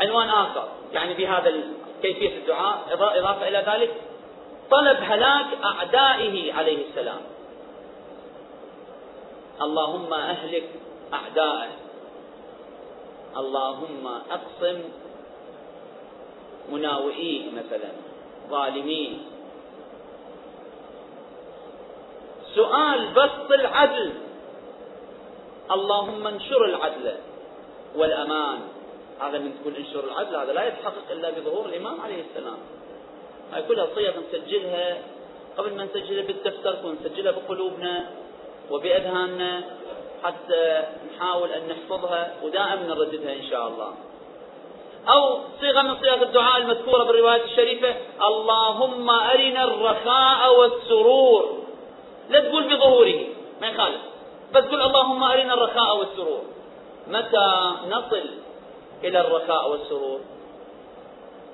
عنوان 0.01 0.29
آخر. 0.29 0.69
يعني 0.93 1.15
بهذا 1.15 1.53
كيفية 2.03 2.39
الدعاء. 2.39 2.79
إضافة 2.93 3.49
إلى 3.49 3.65
ذلك 3.67 3.95
طلب 4.71 4.97
هلاك 5.01 5.47
أعدائه 5.65 6.53
عليه 6.53 6.89
السلام. 6.89 7.21
اللهم 9.63 10.15
أهلك 10.15 10.69
أعداءه 11.13 11.69
اللهم 13.37 14.07
أقسم 14.31 14.79
مناوئيه 16.73 17.51
مثلا 17.51 17.91
ظالمين 18.49 19.25
سؤال 22.55 23.13
بسط 23.15 23.51
العدل. 23.51 24.26
اللهم 25.71 26.27
انشر 26.27 26.65
العدل 26.65 27.15
والأمان. 27.97 28.61
هذا 29.21 29.39
من 29.39 29.53
تقول 29.61 29.77
انشر 29.77 30.05
العدل 30.05 30.37
هذا 30.37 30.53
لا 30.53 30.69
يتحقق 30.69 31.11
إلا 31.11 31.31
بظهور 31.31 31.67
الإمام 31.67 32.01
عليه 32.01 32.23
السلام. 32.31 32.59
هاي 33.53 33.63
كلها 33.63 33.87
صيغ 33.95 34.13
نسجلها. 34.21 34.99
قبل 35.59 35.75
ما 35.75 35.85
نسجلها 35.85 36.27
بالدفتر 36.27 36.77
ونسجلها 36.85 37.33
بقلوبنا 37.33 38.11
وبأذهاننا 38.71 39.65
حتى 40.25 40.85
نحاول 41.09 41.49
أن 41.51 41.69
نحفظها 41.69 42.35
ودائما 42.43 42.83
نرددها 42.83 43.33
إن 43.33 43.45
شاء 43.51 43.69
الله. 43.69 43.95
أو 45.09 45.39
صيغة 45.61 45.83
من 45.83 45.97
صيغ 46.01 46.23
الدعاء 46.23 46.63
المذكورة 46.63 47.05
بالرواية 47.05 47.45
الشريفة 47.45 47.95
اللهم 48.23 49.11
أرنا 49.11 49.65
الرخاء 49.65 50.61
والسرور. 50.61 51.59
لا 52.31 52.41
تقول 52.41 52.77
بظهوره 52.77 53.27
ما 53.61 53.67
يخالف. 53.67 54.01
قل 54.55 54.83
اللهم 54.83 55.23
أرنا 55.23 55.55
الرخاء 55.55 55.97
والسرور. 55.99 56.43
متى 57.09 57.73
نصل 57.89 58.29
إلى 59.05 59.21
الرخاء 59.21 59.71
والسرور؟ 59.71 60.21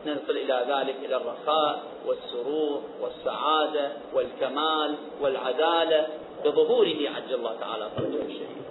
نصل 0.07 0.37
إلى 0.37 0.65
ذلك 0.69 0.97
إلى 1.05 1.17
الرخاء 1.17 1.83
والسرور 2.07 2.83
والسعادة 3.01 3.93
والكمال 4.15 4.95
والعدالة 5.21 6.07
بظهوره 6.45 6.97
عجل 7.17 7.35
الله 7.35 7.57
تعالى 7.61 7.91
فرجه 7.97 8.23
الشريف. 8.23 8.63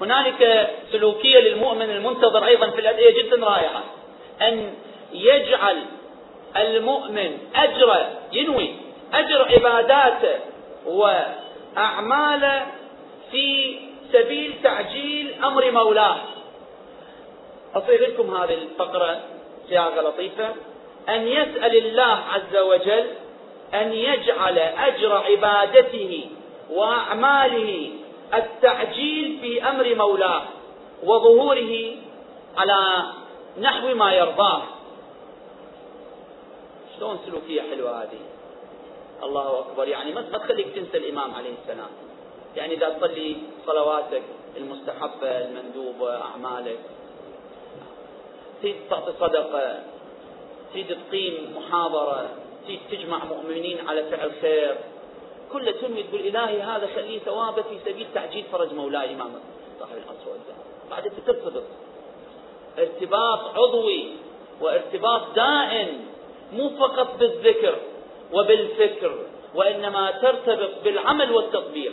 هنالك 0.00 0.70
سلوكية 0.92 1.38
للمؤمن 1.38 1.90
المنتظر 1.90 2.46
أيضا 2.46 2.70
في 2.70 2.80
الأدعية 2.80 3.22
جدا 3.22 3.36
رائعة. 3.46 3.84
أن 4.42 4.74
يجعل 5.12 5.84
المؤمن 6.56 7.38
أجر 7.54 8.06
ينوي 8.32 8.87
أجر 9.14 9.48
عباداته 9.54 10.38
وأعماله 10.86 12.66
في 13.30 13.78
سبيل 14.12 14.54
تعجيل 14.62 15.44
أمر 15.44 15.70
مولاه. 15.70 16.16
أصيغ 17.74 18.00
لكم 18.00 18.36
هذه 18.36 18.54
الفقرة 18.54 19.20
صياغة 19.68 20.00
لطيفة. 20.00 20.54
أن 21.08 21.28
يسأل 21.28 21.76
الله 21.76 22.18
عز 22.32 22.56
وجل 22.56 23.06
أن 23.74 23.92
يجعل 23.92 24.58
أجر 24.58 25.12
عبادته 25.12 26.26
وأعماله 26.70 27.90
التعجيل 28.34 29.38
في 29.40 29.68
أمر 29.68 29.94
مولاه 29.94 30.42
وظهوره 31.02 31.94
على 32.56 33.02
نحو 33.60 33.94
ما 33.94 34.12
يرضاه. 34.12 34.62
شلون 36.98 37.18
سلوكية 37.26 37.62
حلوة 37.62 38.02
هذه؟ 38.02 38.37
الله 39.22 39.58
أكبر. 39.58 39.88
يعني 39.88 40.12
ما 40.12 40.22
تخليك 40.22 40.68
تنسى 40.74 40.96
الإمام 40.96 41.34
عليه 41.34 41.52
السلام. 41.62 41.90
يعني 42.56 42.74
إذا 42.74 42.88
تصلي 42.88 43.36
صلواتك 43.66 44.22
المستحبة 44.56 45.38
المندوبة 45.38 46.22
أعمالك. 46.22 46.78
تريد 48.62 48.76
تعطي 48.90 49.12
صدقة. 49.20 49.82
تريد 50.72 50.96
تقيم 51.08 51.56
محاضرة. 51.56 52.30
تريد 52.66 52.80
تجمع 52.90 53.24
مؤمنين 53.24 53.88
على 53.88 54.04
فعل 54.10 54.32
خير. 54.40 54.76
كله 55.52 55.70
تنوي 55.70 56.02
تقول 56.02 56.20
إلهي 56.20 56.62
هذا 56.62 56.86
خليه 56.94 57.18
ثوابه 57.18 57.62
في 57.62 57.78
سبيل 57.84 58.06
تعجيل 58.14 58.44
فرج 58.52 58.72
مولاي 58.72 59.14
إمام 59.14 59.30
صاحب 59.80 59.96
العصر 59.96 60.30
والزمان 60.30 60.66
بعد 60.90 61.12
ترتبط 61.26 61.62
ارتباط 62.78 63.40
عضوي 63.56 64.10
وارتباط 64.60 65.22
دائم. 65.34 66.08
مو 66.52 66.68
فقط 66.68 67.18
بالذكر. 67.18 67.78
وبالفكر 68.32 69.18
وإنما 69.54 70.10
ترتبط 70.10 70.70
بالعمل 70.84 71.32
والتطبيق. 71.32 71.92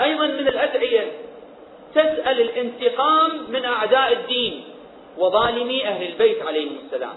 أيضا 0.00 0.26
من 0.26 0.48
الأدعية 0.48 1.12
تسأل 1.94 2.40
الانتقام 2.40 3.50
من 3.50 3.64
أعداء 3.64 4.12
الدين 4.12 4.64
وظالمي 5.18 5.88
أهل 5.88 6.06
البيت 6.06 6.42
عليهم 6.42 6.78
السلام. 6.84 7.16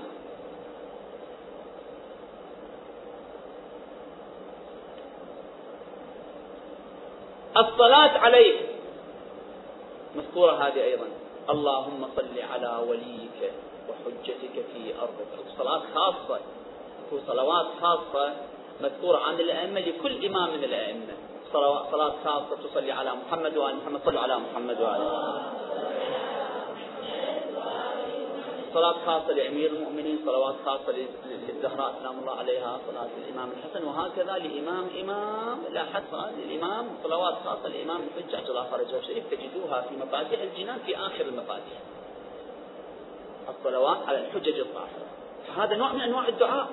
الصلاة 7.57 8.17
عليه 8.17 8.55
مذكورة 10.15 10.51
هذه 10.51 10.83
أيضا. 10.83 11.07
اللهم 11.49 12.07
صل 12.15 12.41
على 12.53 12.83
وليك 12.87 13.51
وحجتك 13.89 14.65
في 14.73 14.93
أرضك. 15.01 15.57
صلاة 15.57 15.81
خاصة. 15.95 16.39
صلوات 17.27 17.65
خاصة 17.81 18.33
مذكورة 18.81 19.17
عن 19.17 19.39
الأئمة 19.39 19.79
لكل 19.79 20.25
إمام 20.25 20.49
من 20.57 20.63
الأئمة. 20.63 21.13
صلاة 21.53 22.13
خاصة 22.25 22.55
تصلي 22.63 22.91
على 22.91 23.11
محمد 23.15 23.57
وآل 23.57 23.75
محمد. 23.75 24.01
صلوا 24.05 24.21
على 24.21 24.39
محمد 24.39 24.81
وآل 24.81 25.01
صلاة 28.73 28.95
خاصة 29.05 29.33
لأمير 29.33 29.71
المؤمنين 29.71 30.19
صلوات 30.25 30.55
خاصة 30.65 30.93
للزهراء 31.47 31.95
سلام 31.99 32.19
الله 32.19 32.31
عليها 32.31 32.79
صلاة 32.87 33.09
الإمام 33.17 33.49
الحسن 33.51 33.87
وهكذا 33.87 34.37
لإمام 34.37 34.87
إمام 35.01 35.59
لا 35.69 35.83
حصر 35.83 36.29
للإمام 36.37 36.87
صلوات 37.03 37.33
خاصة 37.45 37.67
لإمام 37.67 38.01
الحجة 38.01 38.49
الله 38.49 38.63
فرجه 38.63 38.97
الشريف 38.97 39.23
تجدوها 39.31 39.81
في 39.81 39.95
مفاتيح 39.95 40.41
الجنان 40.41 40.79
في 40.85 40.97
آخر 40.97 41.21
المفاتيح. 41.21 41.79
الصلوات 43.49 43.97
على 44.07 44.17
الحجج 44.17 44.59
الطاهرة 44.59 45.07
فهذا 45.47 45.75
نوع 45.75 45.93
من 45.93 46.01
أنواع 46.01 46.27
الدعاء. 46.27 46.67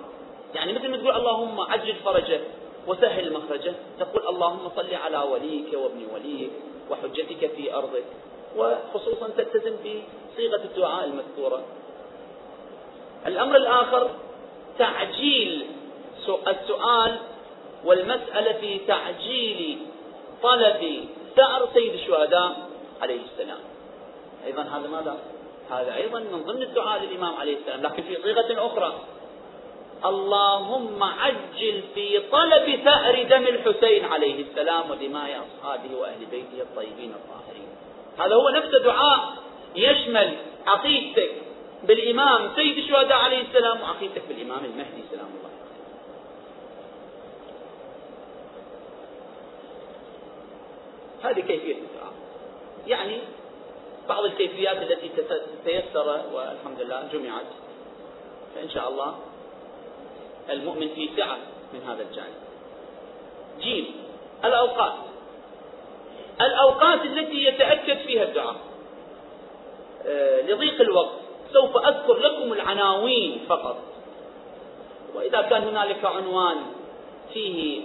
يعني 0.54 0.72
مثل 0.72 0.88
ما 0.88 0.96
تقول 0.96 1.16
اللهم 1.16 1.60
عجل 1.60 1.94
فرجه 1.94 2.40
وسهل 2.86 3.32
مخرجه 3.32 3.74
تقول 4.00 4.28
اللهم 4.28 4.70
صل 4.76 4.94
على 4.94 5.18
وليك 5.18 5.74
وابن 5.74 6.06
وليك 6.14 6.50
وحجتك 6.90 7.50
في 7.56 7.74
أرضك 7.74 8.04
وخصوصا 8.56 9.28
تلتزم 9.36 9.76
بصيغة 9.76 10.60
الدعاء 10.64 11.04
المذكورة. 11.04 11.62
الأمر 13.26 13.56
الآخر 13.56 14.10
تعجيل 14.78 15.66
السؤال 16.46 17.18
والمسألة 17.84 18.52
في 18.52 18.78
تعجيل 18.78 19.78
طلب 20.42 21.04
ثأر 21.36 21.68
سيد 21.74 21.92
الشهداء 21.92 22.68
عليه 23.02 23.20
السلام. 23.32 23.58
أيضا 24.46 24.62
هذا 24.62 24.88
ماذا؟ 24.88 25.18
هذا 25.70 25.94
أيضا 25.94 26.18
من 26.18 26.42
ضمن 26.42 26.62
الدعاء 26.62 27.02
للإمام 27.02 27.34
عليه 27.34 27.56
السلام 27.56 27.82
لكن 27.82 28.02
في 28.02 28.22
صيغة 28.22 28.66
أخرى. 28.66 28.94
اللهم 30.04 31.02
عجل 31.02 31.82
في 31.94 32.20
طلب 32.32 32.80
ثأر 32.84 33.22
دم 33.22 33.46
الحسين 33.46 34.04
عليه 34.04 34.42
السلام 34.42 34.90
ودماء 34.90 35.40
أصحابه 35.46 35.96
وأهل 35.96 36.26
بيته 36.30 36.62
الطيبين 36.62 37.12
الطاهرين. 37.14 37.68
هذا 38.18 38.34
هو 38.34 38.48
نفس 38.48 38.74
دعاء 38.84 39.36
يشمل 39.76 40.36
عقيدتك 40.66 41.30
بالإمام 41.82 42.50
سيد 42.56 42.78
الشهداء 42.78 43.18
عليه 43.18 43.42
السلام 43.42 43.80
وعقيدتك 43.80 44.22
بالإمام 44.28 44.64
المهدي 44.64 45.02
سلام 45.10 45.26
الله 45.38 45.50
هذه 51.22 51.40
كيفية 51.40 51.74
الدعاء. 51.74 52.12
يعني 52.86 53.18
بعض 54.08 54.24
الكيفيات 54.24 54.76
التي 54.76 55.10
تيسر 55.64 56.22
والحمد 56.32 56.80
لله 56.80 57.08
جمعت. 57.12 57.46
فإن 58.54 58.70
شاء 58.70 58.88
الله 58.88 59.14
المؤمن 60.50 60.88
في 60.88 61.10
سعة 61.16 61.38
من 61.72 61.80
هذا 61.88 62.02
الجانب. 62.02 62.34
جيم 63.60 63.86
الأوقات. 64.44 64.94
الأوقات 66.40 67.00
التي 67.04 67.44
يتأكد 67.44 67.98
فيها 67.98 68.22
الدعاء. 68.22 68.56
آه، 70.06 70.40
لضيق 70.40 70.80
الوقت. 70.80 71.18
سوف 71.52 71.76
أذكر 71.76 72.18
لكم 72.18 72.52
العناوين 72.52 73.40
فقط. 73.48 73.76
وإذا 75.14 75.42
كان 75.42 75.62
هنالك 75.62 76.04
عنوان 76.04 76.56
فيه 77.34 77.82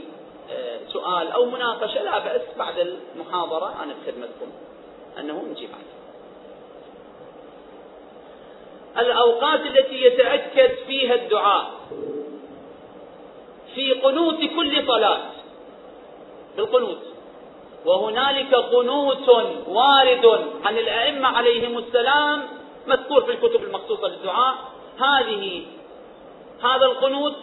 آه، 0.51 0.79
سؤال 0.93 1.31
أو 1.31 1.45
مناقشة 1.45 2.03
لا 2.03 2.19
بأس 2.19 2.41
بعد 2.57 2.79
المحاضرة 3.15 3.83
أنا 3.83 3.93
بخدمتكم 3.93 4.51
أنه 5.19 5.43
نجيب 5.51 5.69
عنه 5.69 5.93
الأوقات 8.97 9.59
التي 9.59 10.03
يتأكد 10.05 10.71
فيها 10.87 11.13
الدعاء. 11.15 11.71
في 13.75 13.91
قنوت 13.91 14.39
كل 14.39 14.87
صلاة. 14.87 15.19
بالقنوت 16.57 16.99
وهنالك 17.85 18.55
قنوت 18.55 19.29
وارد 19.67 20.25
عن 20.65 20.77
الأئمة 20.77 21.27
عليهم 21.27 21.77
السلام 21.77 22.47
مذكور 22.87 23.23
في 23.23 23.31
الكتب 23.31 23.63
المخصوصة 23.63 24.07
للدعاء. 24.07 24.55
هذه 24.99 25.65
هذا 26.63 26.85
القنوت 26.85 27.35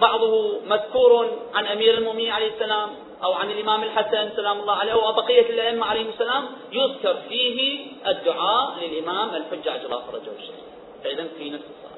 بعضه 0.00 0.60
مذكور 0.66 1.30
عن 1.54 1.66
أمير 1.66 1.94
المؤمنين 1.94 2.30
عليه 2.30 2.54
السلام 2.54 2.88
أو 3.24 3.32
عن 3.32 3.50
الإمام 3.50 3.82
الحسن 3.82 4.36
سلام 4.36 4.60
الله 4.60 4.74
عليه 4.74 4.94
وبقية 4.94 5.50
الأئمة 5.50 5.86
عليهم 5.86 6.08
السلام 6.08 6.44
يذكر 6.72 7.16
فيه 7.28 7.86
الدعاء 8.06 8.74
للإمام 8.80 9.34
الحجاج 9.34 9.84
الله 9.84 10.02
فرجه 10.12 10.30
الشريف 10.38 10.66
فإذا 11.04 11.28
في 11.38 11.50
نفس 11.50 11.64
الصلاة. 11.64 11.95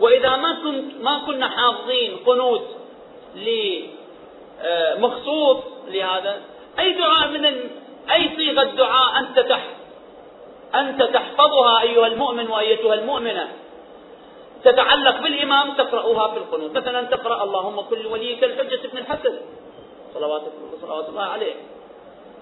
وإذا 0.00 0.36
ما 0.36 0.52
كنت 0.64 0.94
ما 1.02 1.18
كنا 1.26 1.48
حافظين 1.48 2.16
قنوت 2.26 2.66
لمخصوص 4.96 5.56
لهذا 5.88 6.40
أي 6.78 6.92
دعاء 6.92 7.28
من 7.28 7.44
أي 8.10 8.36
صيغة 8.36 8.64
دعاء 8.64 9.18
أنت 9.18 9.38
تح 9.38 9.64
أنت 10.74 11.02
تحفظها 11.02 11.82
أيها 11.82 12.06
المؤمن 12.06 12.50
وأيتها 12.50 12.94
المؤمنة. 12.94 13.52
تتعلق 14.64 15.20
بالإمام 15.20 15.74
تقرأها 15.74 16.28
في 16.28 16.36
القنوت. 16.36 16.76
مثلا 16.76 17.02
تقرأ 17.02 17.44
اللهم 17.44 17.80
كل 17.80 18.06
وليك 18.06 18.44
الحجة 18.44 18.88
بن 18.92 18.98
الحسن. 18.98 19.40
صلوات 20.14 20.42
صلوات 20.82 21.08
الله 21.08 21.22
عليه. 21.22 21.54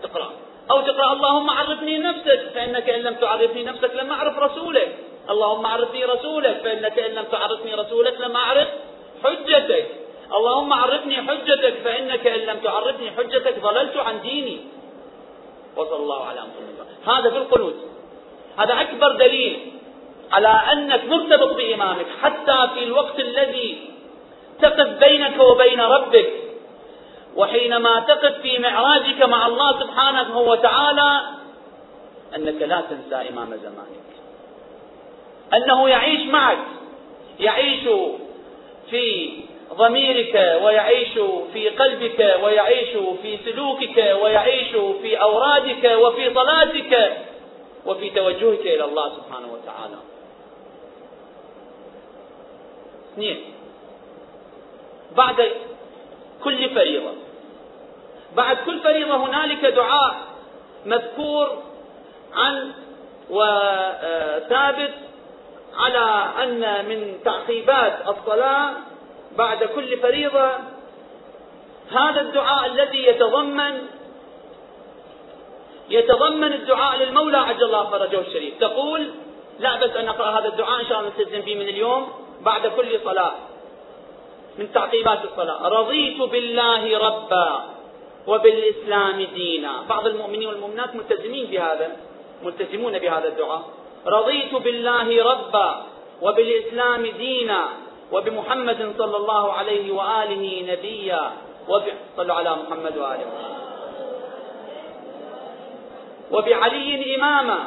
تقرأ. 0.02 0.30
أو 0.70 0.80
تقرأ 0.80 1.12
اللهم 1.12 1.50
عرفني 1.50 1.98
نفسك 1.98 2.50
فإنك 2.54 2.90
إن 2.90 3.00
لم 3.00 3.14
تعرفني 3.14 3.64
نفسك 3.64 3.90
لم 3.94 4.10
أعرف 4.10 4.38
رسولك. 4.38 4.98
اللهم 5.30 5.66
عرفني 5.66 6.04
رسولك 6.04 6.60
فإنك 6.64 6.98
إن 6.98 7.10
لم 7.10 7.24
تعرفني 7.24 7.74
رسولك 7.74 8.20
لم 8.20 8.36
أعرف 8.36 8.68
حجتك. 9.24 9.86
اللهم 10.34 10.72
عرفني 10.72 11.16
حجتك 11.16 11.74
فإنك 11.84 12.26
إن 12.26 12.40
لم 12.40 12.58
تعرفني 12.58 13.10
حجتك 13.10 13.58
ضللت 13.62 13.96
عن 13.96 14.20
ديني. 14.22 14.60
وصلى 15.76 15.96
الله 15.96 16.24
على 16.24 16.40
محمد. 16.40 16.86
هذا 17.06 17.30
في 17.30 17.36
القنوت. 17.36 17.74
هذا 18.58 18.80
أكبر 18.80 19.12
دليل 19.12 19.72
على 20.32 20.48
أنك 20.48 21.04
مرتبط 21.04 21.54
بإمامك. 21.56 22.06
حتى 22.22 22.58
في 22.74 22.84
الوقت 22.84 23.20
الذي 23.20 23.90
تقف 24.60 24.88
بينك 24.88 25.40
وبين 25.40 25.80
ربك 25.80 26.32
وحينما 27.36 28.00
تقف 28.00 28.40
في 28.42 28.58
معراجك 28.58 29.22
مع 29.22 29.46
الله 29.46 29.80
سبحانه 29.80 30.38
وتعالى 30.38 31.20
أنك 32.36 32.62
لا 32.62 32.80
تنسى 32.80 33.28
إمام 33.28 33.56
زمانك. 33.56 34.21
أنه 35.54 35.88
يعيش 35.88 36.26
معك. 36.26 36.58
يعيش 37.40 37.88
في 38.90 39.32
ضميرك 39.74 40.60
ويعيش 40.62 41.12
في 41.52 41.68
قلبك 41.68 42.38
ويعيش 42.42 42.88
في 43.22 43.38
سلوكك 43.44 43.96
ويعيش 44.22 44.68
في 45.02 45.20
أورادك 45.20 45.84
وفي 46.02 46.34
صلاتك 46.34 47.16
وفي 47.86 48.10
توجهك 48.10 48.60
إلى 48.60 48.84
الله 48.84 49.08
سبحانه 49.16 49.52
وتعالى. 49.52 49.96
اثنين. 53.12 53.40
بعد 55.16 55.50
كل 56.44 56.70
فريضة. 56.70 57.12
بعد 58.36 58.56
كل 58.66 58.80
فريضة 58.80 59.16
هنالك 59.16 59.64
دعاء 59.64 60.14
مذكور 60.86 61.62
عن 62.34 62.72
وثابت 63.30 64.94
على 65.76 66.28
أن 66.42 66.88
من 66.88 67.18
تعقيبات 67.24 68.08
الصلاة 68.08 68.72
بعد 69.36 69.64
كل 69.64 69.96
فريضة 69.96 70.50
هذا 71.90 72.20
الدعاء 72.20 72.66
الذي 72.66 73.06
يتضمن 73.06 73.86
يتضمن 75.90 76.52
الدعاء 76.52 76.98
للمولى 76.98 77.38
عجل 77.38 77.64
الله 77.64 77.90
فرجه 77.90 78.20
الشريف. 78.20 78.58
تقول 78.60 79.10
لا 79.60 79.76
بس 79.76 79.90
أن 79.90 80.04
نقرأ 80.04 80.40
هذا 80.40 80.48
الدعاء 80.48 80.80
إن 80.80 80.86
شاء 80.86 81.00
الله 81.00 81.10
نلتزم 81.18 81.42
فيه 81.42 81.54
من 81.54 81.68
اليوم 81.68 82.12
بعد 82.40 82.66
كل 82.66 83.00
صلاة. 83.04 83.32
من 84.58 84.72
تعقيبات 84.72 85.24
الصلاة. 85.24 85.68
رضيت 85.68 86.22
بالله 86.22 86.98
ربا 86.98 87.64
وبالإسلام 88.26 89.22
دينا. 89.22 89.72
بعض 89.88 90.06
المؤمنين 90.06 90.48
والمؤمنات 90.48 90.94
ملتزمين 90.94 91.46
بهذا 91.46 91.96
ملتزمون 92.42 92.98
بهذا 92.98 93.28
الدعاء. 93.28 93.62
رضيت 94.06 94.54
بالله 94.54 95.24
ربا 95.32 95.82
وبالإسلام 96.22 97.06
دينا 97.06 97.68
وبمحمد 98.12 98.94
صلى 98.98 99.16
الله 99.16 99.52
عليه 99.52 99.92
وآله 99.92 100.44
نبيا 100.72 101.32
وب... 101.68 101.82
صلوا 102.16 102.34
على 102.34 102.50
محمد 102.50 102.94
وآله 102.98 103.26
وبعلي 106.32 107.14
إماما 107.16 107.58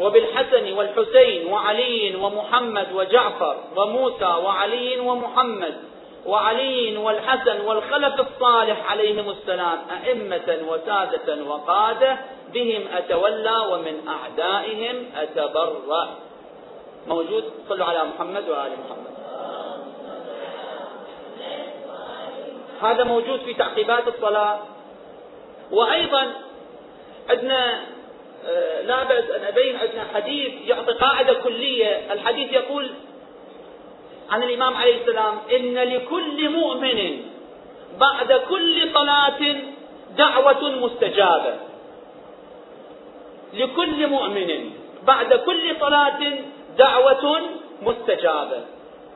وبالحسن 0.00 0.72
والحسين 0.72 1.52
وعلي 1.52 2.16
ومحمد 2.16 2.88
وجعفر 2.94 3.56
وموسى 3.76 4.24
وعلي 4.44 5.00
ومحمد 5.00 5.76
وعلي 6.26 6.96
والحسن 6.96 7.60
والخلف 7.60 8.20
الصالح 8.20 8.90
عليهم 8.90 9.30
السلام 9.30 9.78
أئمة 10.04 10.58
وسادة 10.68 11.44
وقادة 11.44 12.18
بهم 12.54 12.82
أتولى 12.96 13.56
ومن 13.70 14.08
أعدائهم 14.08 15.04
أتبرأ. 15.16 16.08
موجود؟ 17.08 17.44
صلوا 17.68 17.86
على 17.86 18.04
محمد 18.04 18.48
وآل 18.48 18.72
محمد. 18.72 19.18
هذا 22.82 23.04
موجود 23.04 23.40
في 23.40 23.54
تعقيبات 23.54 24.08
الصلاة. 24.08 24.58
وأيضا 25.70 26.32
عندنا 27.30 27.80
آه، 28.48 28.82
لا 28.82 29.04
بأس 29.04 29.30
أن 29.30 29.44
أبين 29.44 29.76
عندنا 29.76 30.04
حديث 30.14 30.52
يعطي 30.66 30.92
قاعدة 30.92 31.34
كلية. 31.34 32.12
الحديث 32.12 32.52
يقول 32.52 32.90
عن 34.30 34.42
الإمام 34.42 34.76
عليه 34.76 35.00
السلام 35.00 35.38
إن 35.56 35.74
لكل 35.74 36.50
مؤمن 36.50 37.22
بعد 38.00 38.32
كل 38.32 38.92
صلاة 38.94 39.56
دعوة 40.16 40.70
مستجابة. 40.70 41.56
لكل 43.54 44.06
مؤمن 44.06 44.70
بعد 45.06 45.34
كل 45.34 45.76
صلاة 45.80 46.20
دعوة 46.78 47.40
مستجابة. 47.82 48.64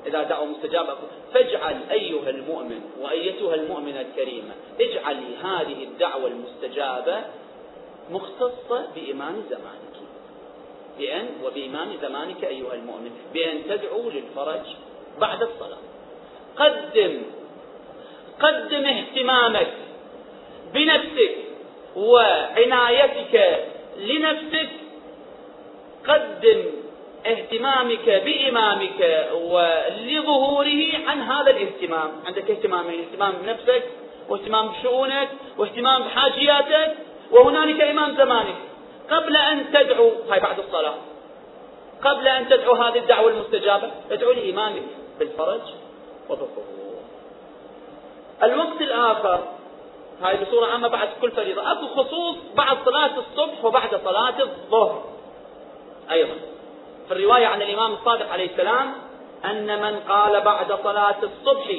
إذا 0.07 0.23
دعوة 0.23 0.47
مستجابة 0.47 0.95
فاجعل 1.35 1.81
أيها 1.91 2.31
المؤمن 2.31 2.81
وأيتها 3.01 3.55
المؤمنة 3.55 4.01
الكريمة 4.01 4.55
اجعلي 4.81 5.37
هذه 5.43 5.85
الدعوة 5.85 6.27
المستجابة 6.27 7.17
مختصة 8.11 8.87
بإمام 8.95 9.43
زمانك. 9.51 9.97
بأن 10.99 11.29
وبإمام 11.45 11.89
زمانك 12.03 12.45
أيها 12.45 12.75
المؤمن 12.75 13.11
بأن 13.35 13.65
تدعو 13.69 14.11
للفرج 14.11 14.67
بعد 15.21 15.43
الصلاة. 15.43 15.79
قدم 16.57 17.23
قدم 18.41 18.87
اهتمامك 18.87 19.73
بنفسك 20.75 21.35
وعنايتك 21.97 23.65
لنفسك. 23.97 24.69
قدم 26.09 26.65
اهتمامك 27.27 28.23
بإمامك 28.25 29.29
ولظهوره 29.33 30.83
عن 31.07 31.21
هذا 31.23 31.51
الاهتمام. 31.51 32.11
عندك 32.27 32.51
اهتمامين 32.51 33.01
اهتمام 33.01 33.33
بنفسك 33.33 33.83
واهتمام 34.29 34.69
بشؤونك 34.69 35.29
واهتمام 35.59 36.03
بحاجياتك 36.03 36.95
وهنالك 37.31 37.81
إمام 37.81 38.17
زمانك. 38.17 38.57
قبل 39.11 39.37
أن 39.37 39.73
تدعو 39.73 40.13
هاي 40.31 40.41
بعد 40.41 40.59
الصلاة. 40.59 40.95
قبل 42.05 42.29
أن 42.29 42.49
تدعو 42.49 42.75
هذه 42.75 42.99
الدعوة 42.99 43.31
المستجابة 43.31 43.91
ادعو 44.11 44.33
لإمامك. 44.33 44.83
بالفرج 45.19 45.61
وبالظهور 46.31 47.03
الوقت 48.43 48.81
الآخر 48.81 49.41
هاي 50.23 50.37
بصورة 50.45 50.67
عامة 50.67 50.89
بعد 50.89 51.09
كل 51.21 51.31
فريضة. 51.31 51.73
أكو 51.73 51.87
خصوص 51.87 52.37
بعد 52.57 52.77
صلاة 52.85 53.19
الصبح 53.19 53.65
وبعد 53.65 54.01
صلاة 54.05 54.43
الظهر. 54.43 55.05
أيضا 56.11 56.35
في 57.09 57.15
الرواية 57.15 57.47
عن 57.47 57.63
الإمام 57.63 57.93
الصادق 57.93 58.31
عليه 58.31 58.51
السلام 58.51 58.95
أن 59.45 59.83
من 59.83 60.01
قال 60.01 60.41
بعد 60.41 60.79
صلاة 60.85 61.17
الصبح 61.23 61.75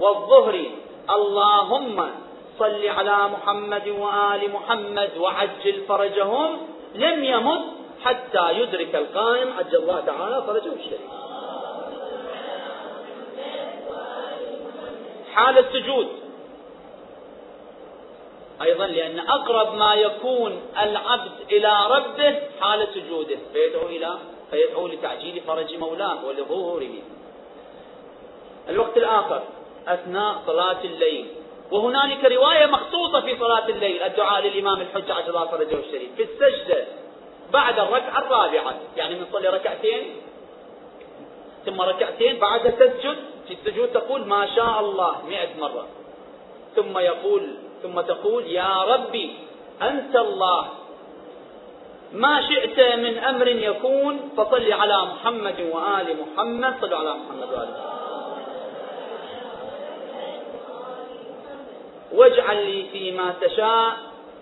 والظهر 0.00 0.64
اللهم 1.10 2.10
صل 2.58 2.88
على 2.88 3.28
محمد 3.28 3.88
وآل 3.88 4.52
محمد 4.52 5.10
وعجل 5.16 5.82
فرجهم 5.88 6.58
لم 6.94 7.24
يمت 7.24 7.62
حتى 8.04 8.52
يدرك 8.52 8.94
القائم 8.94 9.52
عجل 9.58 9.76
الله 9.76 10.00
تعالى 10.00 10.42
فرجه 10.46 10.72
الشريف. 10.72 11.00
حال 15.36 15.58
السجود. 15.58 16.08
أيضا 18.62 18.86
لأن 18.86 19.18
أقرب 19.18 19.74
ما 19.74 19.94
يكون 19.94 20.62
العبد 20.82 21.32
إلى 21.52 21.86
ربه 21.90 22.40
حال 22.60 22.88
سجوده. 22.94 23.36
فيدعو 23.52 23.86
إلى 23.86 24.18
فيدعو 24.50 24.86
لتعجيل 24.86 25.40
فرج 25.46 25.74
مولاه 25.74 26.24
ولظهوره. 26.24 26.94
الوقت 28.68 28.96
الآخر 28.96 29.42
أثناء 29.88 30.42
صلاة 30.46 30.84
الليل. 30.84 31.26
وهنالك 31.70 32.24
رواية 32.24 32.66
مخصوصة 32.66 33.20
في 33.20 33.38
صلاة 33.38 33.68
الليل 33.68 34.02
الدعاء 34.02 34.42
للإمام 34.46 34.80
الحجة 34.80 35.14
عجل 35.14 35.28
الله 35.28 35.46
فرجه 35.46 35.78
الشريف. 35.78 36.10
في 36.16 36.22
السجدة 36.22 36.84
بعد 37.52 37.78
الركعة 37.78 38.18
الرابعة 38.18 38.74
يعني 38.96 39.14
من 39.14 39.26
صلي 39.32 39.48
ركعتين 39.48 40.16
ثم 41.66 41.80
ركعتين 41.80 42.38
بعد 42.38 42.76
تسجد 42.76 43.16
في 43.48 43.54
السجود 43.54 43.88
تقول 43.88 44.26
ما 44.26 44.46
شاء 44.56 44.80
الله 44.80 45.12
مئة 45.28 45.60
مرة. 45.60 45.86
ثم 46.76 46.98
يقول 46.98 47.42
ثم 47.82 48.00
تقول 48.00 48.46
يا 48.46 48.82
ربي 48.82 49.36
أنت 49.82 50.16
الله. 50.16 50.64
ما 52.12 52.42
شئت 52.48 52.78
من 52.98 53.18
أمر 53.18 53.48
يكون 53.48 54.30
فصل 54.36 54.72
على 54.72 54.98
محمد 55.02 55.60
وآل 55.60 56.16
محمد 56.22 56.74
صلوا 56.80 56.98
على 56.98 57.12
محمد 57.14 57.48
وآل 57.52 57.68
محمد. 57.68 57.96
واجعل 62.12 62.66
لي 62.66 62.80
فيما 62.92 63.34
تشاء 63.40 63.96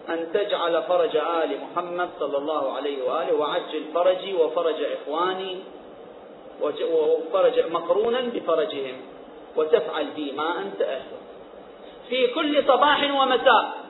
أن 0.08 0.32
تجعل 0.32 0.82
فرج 0.82 1.16
آل 1.16 1.50
محمد 1.64 2.08
صلى 2.20 2.38
الله 2.38 2.72
عليه 2.72 2.98
وآله 3.02 3.34
وعجل 3.34 3.84
فرجي 3.94 4.34
وفرج 4.34 4.78
إخواني. 4.82 5.54
وفرج 6.62 7.60
مقرونا 7.70 8.20
بفرجهم. 8.20 9.00
وتفعل 9.56 10.06
بي 10.06 10.32
ما 10.32 10.58
أنت 10.58 10.82
أهله 10.82 11.18
في 12.08 12.26
كل 12.26 12.64
صباح 12.68 13.02
ومساء. 13.14 13.84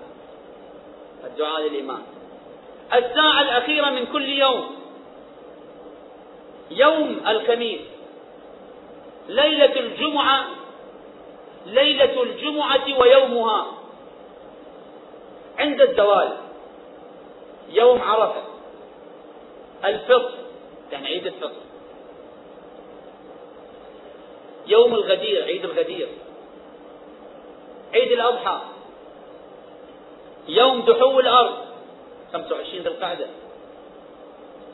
الدعاء 1.25 1.61
للإمام 1.61 2.03
الساعة 2.95 3.43
الأخيرة 3.43 3.91
من 3.91 4.07
كل 4.07 4.29
يوم. 4.29 4.77
يوم 6.71 7.21
الخميس. 7.29 7.81
ليلة 9.29 9.81
الجمعة. 9.81 10.45
ليلة 11.67 12.23
الجمعة 12.23 12.99
ويومها. 13.01 13.67
عند 15.59 15.81
الزوال. 15.81 16.37
يوم 17.69 18.03
عرفة. 18.03 18.43
الفطر. 19.85 20.33
يعني 20.93 21.07
عيد 21.07 21.27
الفطر. 21.27 21.63
يوم 24.67 24.95
الغدير 24.95 25.45
عيد 25.45 25.65
الغدير. 25.65 26.09
عيد 27.95 28.13
الأضحى. 28.13 28.61
يوم 30.49 30.81
دحو 30.81 31.21
الأرض. 31.21 31.57
25 32.33 32.83
ذي 32.83 32.89
القعدة. 32.89 33.27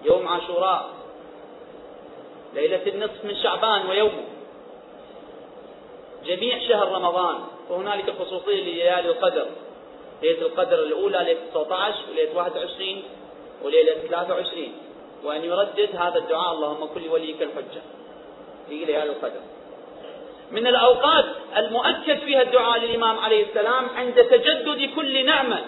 يوم 0.05 0.29
عاشوراء. 0.29 0.91
ليلة 2.55 2.87
النصف 2.87 3.25
من 3.25 3.37
شعبان 3.37 3.87
ويومه 3.87 4.25
جميع 6.25 6.59
شهر 6.69 6.93
رمضان. 6.93 7.37
وهنالك 7.71 8.11
خصوصية 8.11 8.63
لليالي 8.63 9.09
القدر. 9.09 9.47
ليلة 10.23 10.47
القدر 10.47 10.83
الأولى 10.83 11.19
ليلة 11.19 11.41
19 11.51 11.99
وليلة 12.11 12.37
21 12.37 13.03
وليلة 13.63 13.95
23 13.95 14.73
وأن 15.25 15.45
يردد 15.45 15.97
هذا 15.97 16.19
الدعاء 16.19 16.53
اللهم 16.53 16.87
كل 16.87 17.09
وليك 17.09 17.43
الحجة. 17.43 17.83
في 18.69 18.85
ليالي 18.85 19.11
القدر. 19.11 19.41
من 20.51 20.67
الأوقات 20.67 21.25
المؤكد 21.57 22.19
فيها 22.19 22.43
الدعاء 22.43 22.81
للإمام 22.81 23.19
عليه 23.19 23.47
السلام 23.47 23.89
عند 23.97 24.15
تجدد 24.15 24.91
كل 24.97 25.27
نعمة. 25.27 25.65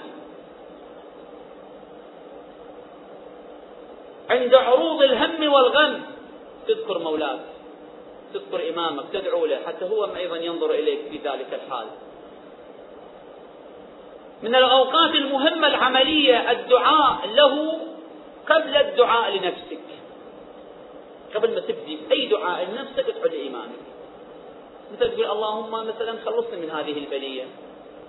عند 4.30 4.54
عروض 4.54 5.02
الهم 5.02 5.52
والغم. 5.52 6.02
تذكر 6.68 6.98
مولاك. 6.98 7.40
تذكر 8.34 8.68
إمامك. 8.68 9.04
تدعو 9.12 9.46
له. 9.46 9.58
حتى 9.66 9.84
هو 9.84 10.04
أيضا 10.16 10.36
ينظر 10.36 10.70
إليك 10.70 11.00
في 11.10 11.16
ذلك 11.16 11.60
الحال. 11.64 11.86
من 14.42 14.54
الأوقات 14.54 15.14
المهمة 15.14 15.66
العملية 15.66 16.50
الدعاء 16.50 17.26
له 17.34 17.78
قبل 18.48 18.76
الدعاء 18.76 19.30
لنفسك. 19.30 19.78
قبل 21.34 21.54
ما 21.54 21.60
تبدي 21.60 21.98
أي 22.12 22.26
دعاء 22.26 22.68
لنفسك 22.70 23.08
ادعو 23.08 23.24
لإمامك. 23.24 24.01
مثل 24.92 25.10
تقول 25.10 25.30
اللهم 25.30 25.86
مثلا 25.86 26.18
خلصني 26.24 26.56
من 26.56 26.70
هذه 26.70 26.98
البلية 26.98 27.44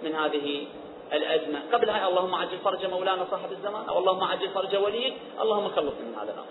من 0.04 0.16
هذه 0.16 0.66
الأزمة. 1.14 1.60
قبل 1.74 1.90
هاي 1.90 2.08
اللهم 2.08 2.36
عجل 2.36 2.58
فرج 2.64 2.86
مولانا 2.86 3.26
صاحب 3.32 3.52
الزمان 3.52 3.90
أو 3.90 3.98
اللهم 3.98 4.24
عجل 4.24 4.50
فرج 4.50 4.76
وليك 4.76 5.14
اللهم 5.42 5.68
خلصني 5.70 6.06
من 6.06 6.16
هذا 6.16 6.32
الأمر. 6.34 6.48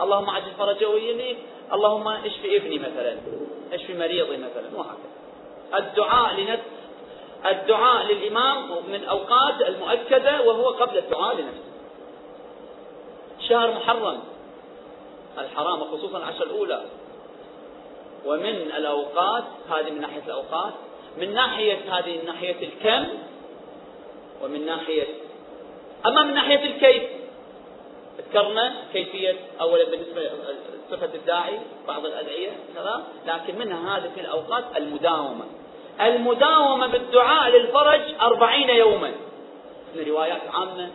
اللهم 0.00 0.30
عجل 0.30 0.52
فرج 0.58 0.84
وليك 0.84 1.38
اللهم 1.72 2.08
اشفي 2.08 2.56
ابني 2.56 2.78
مثلا 2.78 3.16
اشفي 3.72 3.94
مريضي 3.94 4.36
مثلا 4.36 4.68
وهكذا. 4.76 5.10
الدعاء 5.74 6.34
لنفس 6.34 6.62
الدعاء 7.46 8.06
للإمام 8.06 8.70
من 8.88 8.94
الأوقات 8.94 9.60
المؤكدة 9.60 10.42
وهو 10.42 10.68
قبل 10.68 10.98
الدعاء 10.98 11.36
لنفسه. 11.36 11.72
شهر 13.48 13.74
محرم 13.74 14.20
الحرام 15.38 15.82
وخصوصا 15.82 16.18
العشر 16.18 16.42
الأولى. 16.42 16.84
ومن 18.26 18.72
الأوقات 18.76 19.44
هذه 19.70 19.90
من 19.90 20.00
ناحية 20.00 20.22
الأوقات 20.26 20.72
من 21.18 21.34
ناحية 21.34 21.78
هذه 21.98 22.18
من 22.18 22.26
ناحية 22.26 22.68
الكم 22.68 23.08
ومن 24.42 24.66
ناحية 24.66 25.06
أما 26.06 26.22
من 26.22 26.34
ناحية 26.34 26.66
الكيف 26.66 27.02
ذكرنا 28.18 28.74
كيفية 28.92 29.36
أولا 29.60 29.84
بالنسبة 29.84 30.30
صفة 30.90 31.14
الداعي 31.14 31.58
بعض 31.88 32.06
الأدعية 32.06 32.50
كذا 32.74 33.04
لكن 33.26 33.58
منها 33.58 33.96
هذه 33.96 34.10
الأوقات 34.20 34.64
المداومة. 34.76 35.44
المداومة 36.00 36.86
بالدعاء 36.86 37.50
للفرج 37.50 38.00
أربعين 38.20 38.70
يوما. 38.70 39.12
من 39.96 40.04
روايات 40.08 40.42
عامة 40.54 40.90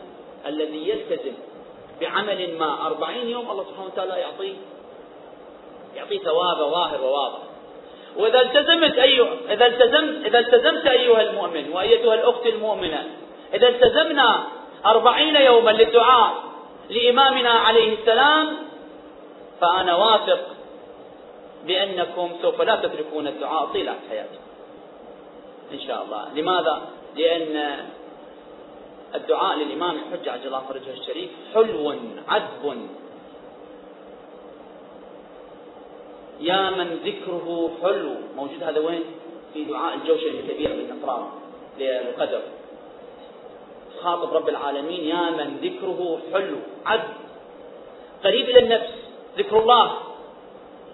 الذي 0.45 0.89
يلتزم 0.89 1.33
بعمل 2.01 2.57
ما 2.57 2.87
أربعين 2.87 3.27
يوم 3.27 3.51
الله 3.51 3.63
سبحانه 3.63 3.85
وتعالى 3.85 4.19
يعطيه 4.19 4.53
يعطيه 5.95 6.19
ثوابه 6.19 6.69
ظاهر 6.69 7.01
وواضح. 7.01 7.39
وإذا 8.17 8.41
التزمت 8.41 8.97
أيها 8.97 9.29
إذا 9.49 9.65
التزمت 9.67 10.25
إذا 10.25 10.39
التزمت 10.39 10.87
أيها 10.87 11.21
المؤمن 11.21 11.71
وأيتها 11.73 12.13
الأخت 12.13 12.45
المؤمنة 12.45 13.07
إذا 13.53 13.67
التزمنا 13.67 14.43
أربعين 14.85 15.35
يوما 15.35 15.71
للدعاء 15.71 16.33
لإمامنا 16.89 17.49
عليه 17.49 17.99
السلام 17.99 18.57
فأنا 19.61 19.95
واثق 19.95 20.39
بأنكم 21.65 22.31
سوف 22.41 22.61
لا 22.61 22.75
تتركون 22.75 23.27
الدعاء 23.27 23.65
طيلة 23.65 23.95
حياتكم 24.09 24.41
إن 25.71 25.79
شاء 25.79 26.03
الله. 26.03 26.27
لماذا؟ 26.35 26.81
لأن 27.15 27.85
الدعاء 29.15 29.57
للإمام 29.57 29.95
الحجة 29.95 30.31
عجل 30.31 30.47
الله 30.47 30.63
فرجه 30.69 31.01
الشريف 31.01 31.29
حلو 31.53 31.95
عذب. 32.27 32.87
يا 36.41 36.69
من 36.69 36.99
ذكره 37.05 37.71
حلو. 37.83 38.13
موجود 38.35 38.63
هذا 38.63 38.79
وين؟ 38.79 39.03
في 39.53 39.63
دعاء 39.63 39.95
الجوشن 39.95 40.27
الكبير 40.27 40.69
بالنقران 40.69 41.25
للقدر. 41.79 42.41
خاطب 44.01 44.33
رب 44.33 44.49
العالمين 44.49 45.03
يا 45.03 45.29
من 45.29 45.57
ذكره 45.63 46.19
حلو. 46.33 46.57
عذب 46.85 47.13
قريب 48.23 48.49
إلى 48.49 48.59
النفس. 48.59 48.89
ذكر 49.37 49.59
الله. 49.59 49.97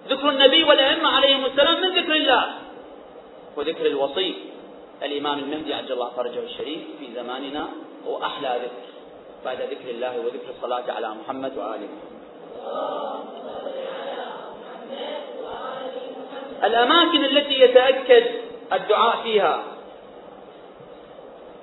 ذكر 0.08 0.28
النبي 0.30 0.64
والأئمة 0.64 1.08
عليهم 1.08 1.44
السلام 1.44 1.80
من 1.82 1.98
ذكر 1.98 2.14
الله. 2.14 2.44
وذكر 3.56 3.86
الوصي. 3.86 4.34
الإمام 5.02 5.38
المهدي 5.38 5.74
عجل 5.74 5.92
الله 5.92 6.10
فرجه 6.16 6.40
الشريف 6.40 6.80
في 6.98 7.06
زماننا 7.14 7.68
هو 8.06 8.22
أحلى 8.22 8.60
ذكر. 8.62 8.88
بعد 9.44 9.60
ذكر 9.62 9.90
الله 9.90 10.20
وذكر 10.20 10.50
الصلاة 10.56 10.92
على 10.92 11.14
محمد 11.14 11.58
وآل 11.58 11.80
محمد 11.80 12.18
الأماكن 16.64 17.24
التي 17.24 17.60
يتأكد 17.60 18.24
الدعاء 18.72 19.22
فيها. 19.22 19.62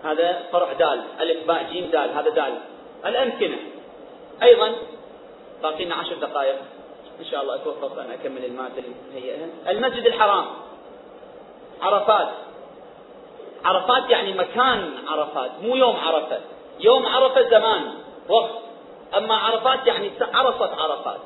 هذا 0.03 0.43
فرع 0.51 0.73
دال 0.73 1.03
ألف 1.19 1.47
باء 1.47 1.63
جيم 1.71 1.85
دال 1.85 2.09
هذا 2.09 2.29
دال. 2.29 2.57
الأمكنة. 3.05 3.57
أيضا 4.43 4.75
باقي 5.63 5.85
لنا 5.85 5.95
عشر 5.95 6.15
دقائق. 6.15 6.55
إن 7.19 7.25
شاء 7.25 7.41
الله 7.41 7.55
أتوفق 7.55 7.99
أن 7.99 8.11
أكمل 8.11 8.45
المادة 8.45 8.77
اللي 8.77 8.95
هيئها 9.13 9.47
المسجد 9.67 10.05
الحرام. 10.05 10.45
عرفات. 11.81 12.29
عرفات 13.65 14.09
يعني 14.09 14.33
مكان 14.33 14.93
عرفات 15.07 15.51
مو 15.61 15.75
يوم 15.75 15.95
عرفة. 15.95 16.39
يوم 16.79 17.05
عرفة 17.05 17.49
زمان 17.49 17.93
وقت. 18.29 18.51
أما 19.17 19.35
عرفات 19.35 19.87
يعني 19.87 20.11
عرفت 20.33 20.79
عرفات 20.79 21.19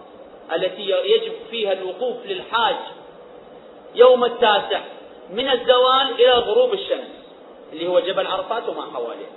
التي 0.53 0.89
يجب 0.89 1.33
فيها 1.49 1.73
الوقوف 1.73 2.25
للحاج 2.25 2.75
يوم 3.95 4.25
التاسع 4.25 4.81
من 5.29 5.49
الزوال 5.49 6.11
إلى 6.11 6.33
غروب 6.33 6.73
الشمس 6.73 7.09
اللي 7.73 7.87
هو 7.87 7.99
جبل 7.99 8.27
عرفات 8.27 8.69
وما 8.69 8.81
حواليه. 8.93 9.31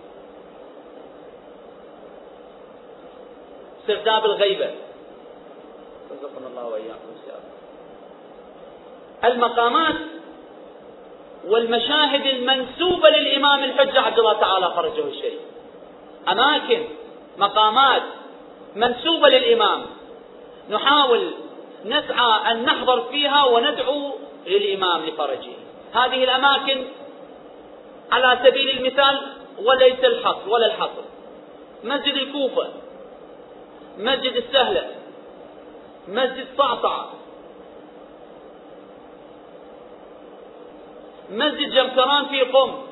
سرداب 3.87 4.25
الغيبة. 4.25 4.71
رزقنا 6.11 6.47
الله 6.47 6.67
وإياكم 6.67 7.13
المقامات 9.25 9.95
والمشاهد 11.47 12.27
المنسوبة 12.27 13.09
للإمام 13.09 13.65
الحجة 13.65 14.01
عبد 14.01 14.19
الله 14.19 14.33
تعالى 14.33 14.73
فرجه 14.77 15.09
الشريف. 15.09 15.41
أماكن 16.29 16.85
مقامات 17.39 18.03
منسوبة 18.77 19.29
للإمام. 19.29 19.87
نحاول 20.71 21.31
نسعى 21.85 22.51
أن 22.51 22.65
نحضر 22.65 23.03
فيها 23.11 23.45
وندعو 23.45 24.13
للإمام 24.47 25.07
لفرجه. 25.07 25.53
هذه 25.93 26.25
الأماكن 26.25 26.85
على 28.13 28.39
سبيل 28.45 28.71
المثال 28.71 29.21
وليس 29.59 30.05
الحصر 30.05 30.49
ولا 30.49 30.67
الحصر. 30.67 31.03
مسجد 31.85 32.15
الكوفة 32.15 32.69
مسجد 33.99 34.37
السهلة 34.37 34.91
مسجد 36.09 36.47
صعصعة 36.59 37.11
مسجد 41.31 41.71
جمكران 41.75 42.27
في 42.27 42.41
قم. 42.41 42.83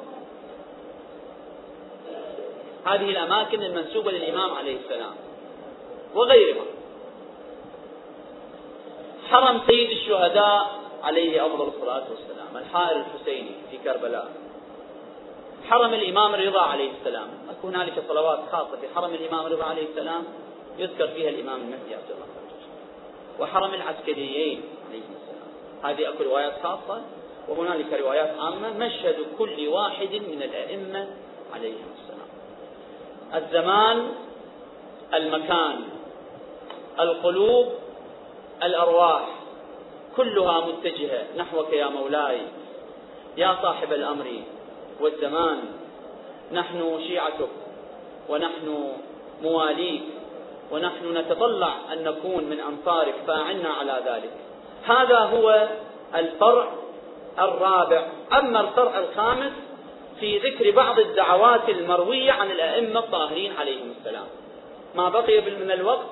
هذه 2.86 3.10
الأماكن 3.10 3.62
المنسوبة 3.62 4.10
للإمام 4.10 4.54
عليه 4.54 4.76
السلام 4.76 5.12
وغيرها. 6.14 6.64
حرم 9.30 9.60
سيد 9.66 9.90
الشهداء 9.90 10.79
عليه 11.02 11.46
أفضل 11.46 11.68
الصلاة 11.68 12.04
والسلام. 12.10 12.56
الحائر 12.56 12.96
الحسيني 12.96 13.50
في 13.70 13.78
كربلاء. 13.78 14.30
حرم 15.68 15.94
الإمام 15.94 16.34
الرضا 16.34 16.60
عليه 16.60 16.90
السلام. 17.00 17.28
أكو 17.50 17.68
هنالك 17.68 18.02
صلوات 18.08 18.40
خاصة 18.52 18.76
في 18.80 18.88
حرم 18.94 19.14
الإمام 19.14 19.46
الرضا 19.46 19.64
عليه 19.64 19.88
السلام 19.88 20.24
يذكر 20.78 21.08
فيها 21.08 21.30
الإمام 21.30 21.60
المهدي 21.60 21.94
عبد 21.94 22.10
الله 22.10 22.26
وحرم 23.40 23.74
العسكريين 23.74 24.62
عليهم 24.88 25.14
السلام. 25.22 25.50
هذه 25.84 26.08
أكو 26.08 26.24
روايات 26.24 26.52
خاصة 26.62 27.02
وهنالك 27.48 27.92
روايات 27.92 28.38
عامة. 28.38 28.78
مشهد 28.78 29.16
كل 29.38 29.68
واحد 29.68 30.12
من 30.12 30.42
الأئمة 30.42 31.08
عليهم 31.54 31.86
السلام. 31.98 32.28
الزمان 33.34 34.12
المكان 35.14 35.80
القلوب 37.00 37.66
الأرواح. 38.62 39.39
كلها 40.20 40.66
متجهة 40.66 41.22
نحوك 41.36 41.72
يا 41.72 41.86
مولاي 41.86 42.40
يا 43.36 43.56
صاحب 43.62 43.92
الأمر 43.92 44.26
والزمان. 45.00 45.58
نحن 46.52 47.00
شيعتك 47.06 47.48
ونحن 48.28 48.92
مواليك 49.42 50.02
ونحن 50.70 51.16
نتطلع 51.16 51.74
أن 51.92 52.04
نكون 52.04 52.44
من 52.44 52.60
أنصارك 52.60 53.14
فأعنا 53.26 53.68
على 53.68 54.02
ذلك. 54.06 54.32
هذا 54.84 55.18
هو 55.18 55.68
الفرع 56.14 56.68
الرابع. 57.38 58.06
أما 58.32 58.60
الفرع 58.60 58.98
الخامس 58.98 59.52
في 60.20 60.38
ذكر 60.38 60.70
بعض 60.70 60.98
الدعوات 60.98 61.68
المروية 61.68 62.32
عن 62.32 62.50
الأئمة 62.50 63.00
الطاهرين 63.00 63.52
عليهم 63.56 63.94
السلام. 63.98 64.26
ما 64.94 65.08
بقي 65.08 65.40
من 65.40 65.70
الوقت 65.70 66.06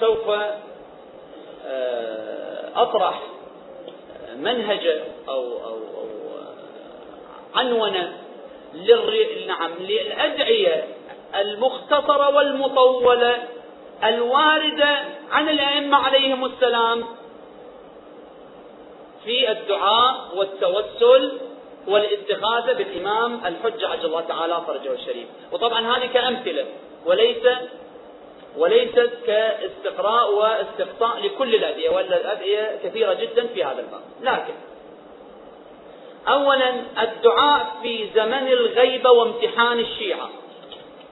سوف 0.00 0.30
آه، 1.66 2.57
أطرح 2.76 3.22
منهج 4.36 4.86
أو 5.28 5.42
أو 5.64 5.76
أو 5.76 6.08
عنونة 7.54 8.12
نعم 9.46 9.70
للأدعية 9.80 10.84
المختصرة 11.40 12.36
والمطولة 12.36 13.36
الواردة 14.04 14.98
عن 15.30 15.48
الأئمة 15.48 15.96
عليهم 15.96 16.44
السلام 16.44 17.04
في 19.24 19.50
الدعاء 19.50 20.36
والتوسل 20.36 21.38
والاستغاثة 21.88 22.72
بالإمام 22.72 23.40
الحجة 23.46 23.88
عجل 23.88 24.04
الله 24.06 24.20
تعالى 24.20 24.62
فرجه 24.66 24.92
الشريف. 24.92 25.26
وطبعا 25.52 25.96
هذه 25.96 26.06
كأمثلة 26.06 26.64
وليس 27.06 27.46
وليست 28.56 29.10
كاستقراء 29.26 30.34
واستقصاء 30.34 31.18
لكل 31.20 31.54
الأدعية 31.54 31.90
ولا 31.90 32.20
الأدعية 32.20 32.78
كثيرة 32.84 33.14
جدا 33.14 33.46
في 33.46 33.64
هذا 33.64 33.80
الباب. 33.80 34.00
لكن 34.22 34.54
أولا 36.28 36.74
الدعاء 37.02 37.76
في 37.82 38.08
زمن 38.14 38.48
الغيبة 38.48 39.10
وامتحان 39.10 39.78
الشيعة. 39.78 40.30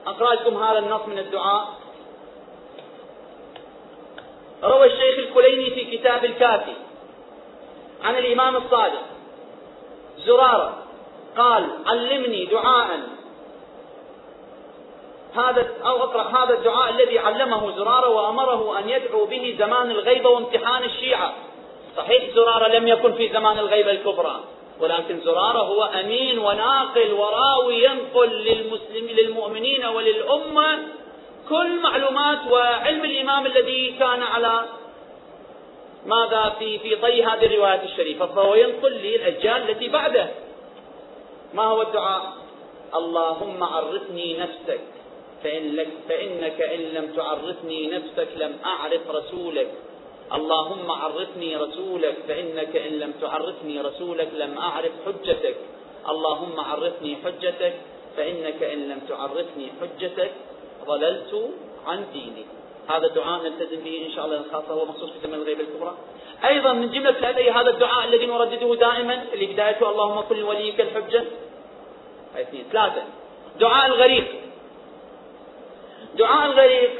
أقرأ 0.07 0.33
لكم 0.33 0.63
هذا 0.63 0.79
النص 0.79 1.01
من 1.07 1.19
الدعاء؟ 1.19 1.67
روى 4.63 4.85
الشيخ 4.87 5.17
الكليني 5.17 5.69
في 5.69 5.97
كتاب 5.97 6.25
الكافي 6.25 6.73
عن 8.03 8.15
الإمام 8.15 8.55
الصادق 8.55 9.03
زرارة 10.25 10.83
قال 11.37 11.69
علمني 11.85 12.45
دعاء 12.45 12.99
هذا 15.35 15.67
أو 15.85 16.03
أقرأ 16.03 16.23
هذا 16.23 16.53
الدعاء 16.53 16.89
الذي 16.89 17.19
علمه 17.19 17.71
زرارة 17.77 18.09
وأمره 18.09 18.79
أن 18.79 18.89
يدعو 18.89 19.25
به 19.25 19.55
زمان 19.59 19.91
الغيبة 19.91 20.29
وامتحان 20.29 20.83
الشيعة. 20.83 21.33
صحيح 21.97 22.23
زرارة 22.35 22.67
لم 22.67 22.87
يكن 22.87 23.13
في 23.13 23.29
زمان 23.29 23.59
الغيبة 23.59 23.91
الكبرى 23.91 24.39
ولكن 24.79 25.19
زرارة 25.19 25.59
هو 25.59 25.83
أمين 25.83 26.39
وناقل 26.39 27.13
وراوي 27.13 27.83
ينقل 27.83 28.29
للمسلمين 28.29 29.15
للمؤمنين 29.15 29.85
وللأمة 29.85 30.79
كل 31.49 31.79
معلومات 31.81 32.39
وعلم 32.51 33.05
الإمام 33.05 33.45
الذي 33.45 33.95
كان 33.99 34.23
على 34.23 34.65
ماذا 36.05 36.55
في 36.59 36.79
في 36.79 36.95
طي 36.95 37.23
هذه 37.23 37.45
الروايات 37.45 37.83
الشريفة. 37.83 38.25
فهو 38.25 38.55
ينقل 38.55 38.91
للأجيال 38.91 39.69
التي 39.69 39.87
بعده. 39.87 40.27
ما 41.53 41.63
هو 41.63 41.81
الدعاء؟ 41.81 42.33
اللهم 42.95 43.63
عرفني 43.63 44.37
نفسك. 44.37 44.96
فإن 45.43 45.75
لك 45.75 45.87
فإنك 46.09 46.61
إن 46.61 46.79
لم 46.79 47.13
تعرفني 47.15 47.87
نفسك 47.87 48.27
لم 48.37 48.57
أعرف 48.65 49.01
رسولك. 49.09 49.71
اللهم 50.33 50.91
عرفني 50.91 51.55
رسولك 51.55 52.15
فإنك 52.27 52.75
إن 52.75 52.99
لم 52.99 53.11
تعرفني 53.21 53.81
رسولك 53.81 54.29
لم 54.33 54.57
أعرف 54.57 54.91
حجتك. 55.05 55.55
اللهم 56.09 56.59
عرفني 56.59 57.17
حجتك 57.25 57.73
فإنك 58.17 58.63
إن 58.63 58.89
لم 58.89 58.99
تعرفني 59.09 59.71
حجتك 59.81 60.31
ضللت 60.85 61.49
عن 61.87 62.05
ديني. 62.13 62.45
هذا 62.89 63.07
دعاء 63.07 63.43
نلتزم 63.43 63.83
به 63.83 64.05
إن 64.05 64.11
شاء 64.11 64.25
الله 64.25 64.43
خاصة 64.51 64.73
هو 64.73 64.85
مخصوص 64.85 65.09
في 65.09 65.19
زمن 65.27 65.33
الغيبة 65.33 65.61
الكبرى. 65.61 65.97
أيضا 66.45 66.73
من 66.73 66.91
جملة 66.91 67.09
الأدعية 67.09 67.61
هذا 67.61 67.69
الدعاء 67.69 68.07
الذي 68.07 68.25
نردده 68.25 68.75
دائما 68.75 69.23
اللي 69.33 69.45
بدايته 69.45 69.91
اللهم 69.91 70.21
كن 70.21 70.43
وليك 70.43 70.81
الحجة. 70.81 71.23
اثنين. 72.35 72.65
ثلاثة. 72.71 73.03
دعاء 73.59 73.85
الغريق 73.85 74.46
دعاء 76.17 76.45
الغريق 76.45 76.91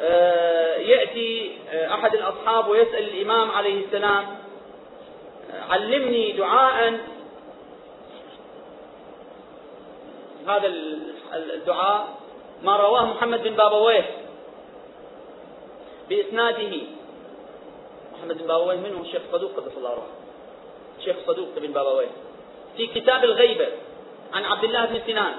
آه، 0.00 0.76
يأتي 0.76 1.58
آه، 1.70 1.94
أحد 1.94 2.14
الأصحاب 2.14 2.68
ويسأل 2.68 3.08
الإمام 3.08 3.50
عليه 3.50 3.86
السلام 3.86 4.24
آه، 5.52 5.72
علمني 5.72 6.32
دعاء. 6.32 7.00
هذا 10.48 10.72
الدعاء 11.34 12.08
ما 12.62 12.76
رواه 12.76 13.06
محمد 13.06 13.42
بن 13.42 13.54
بابويه 13.54 14.10
بإسناده. 16.08 16.72
محمد 18.12 18.38
بن 18.38 18.46
بابويه 18.46 18.76
منه 18.76 19.00
الشيخ 19.00 19.22
صدوق 19.32 19.56
قدس 19.56 19.76
الله 19.76 19.90
روحه 19.90 20.06
الشيخ 20.98 21.16
صدوق 21.26 21.48
بن 21.56 21.72
بابويه. 21.72 22.10
في 22.76 22.86
كتاب 22.86 23.24
الغيبة 23.24 23.68
عن 24.32 24.44
عبد 24.44 24.64
الله 24.64 24.84
بن 24.84 25.00
سنان. 25.06 25.34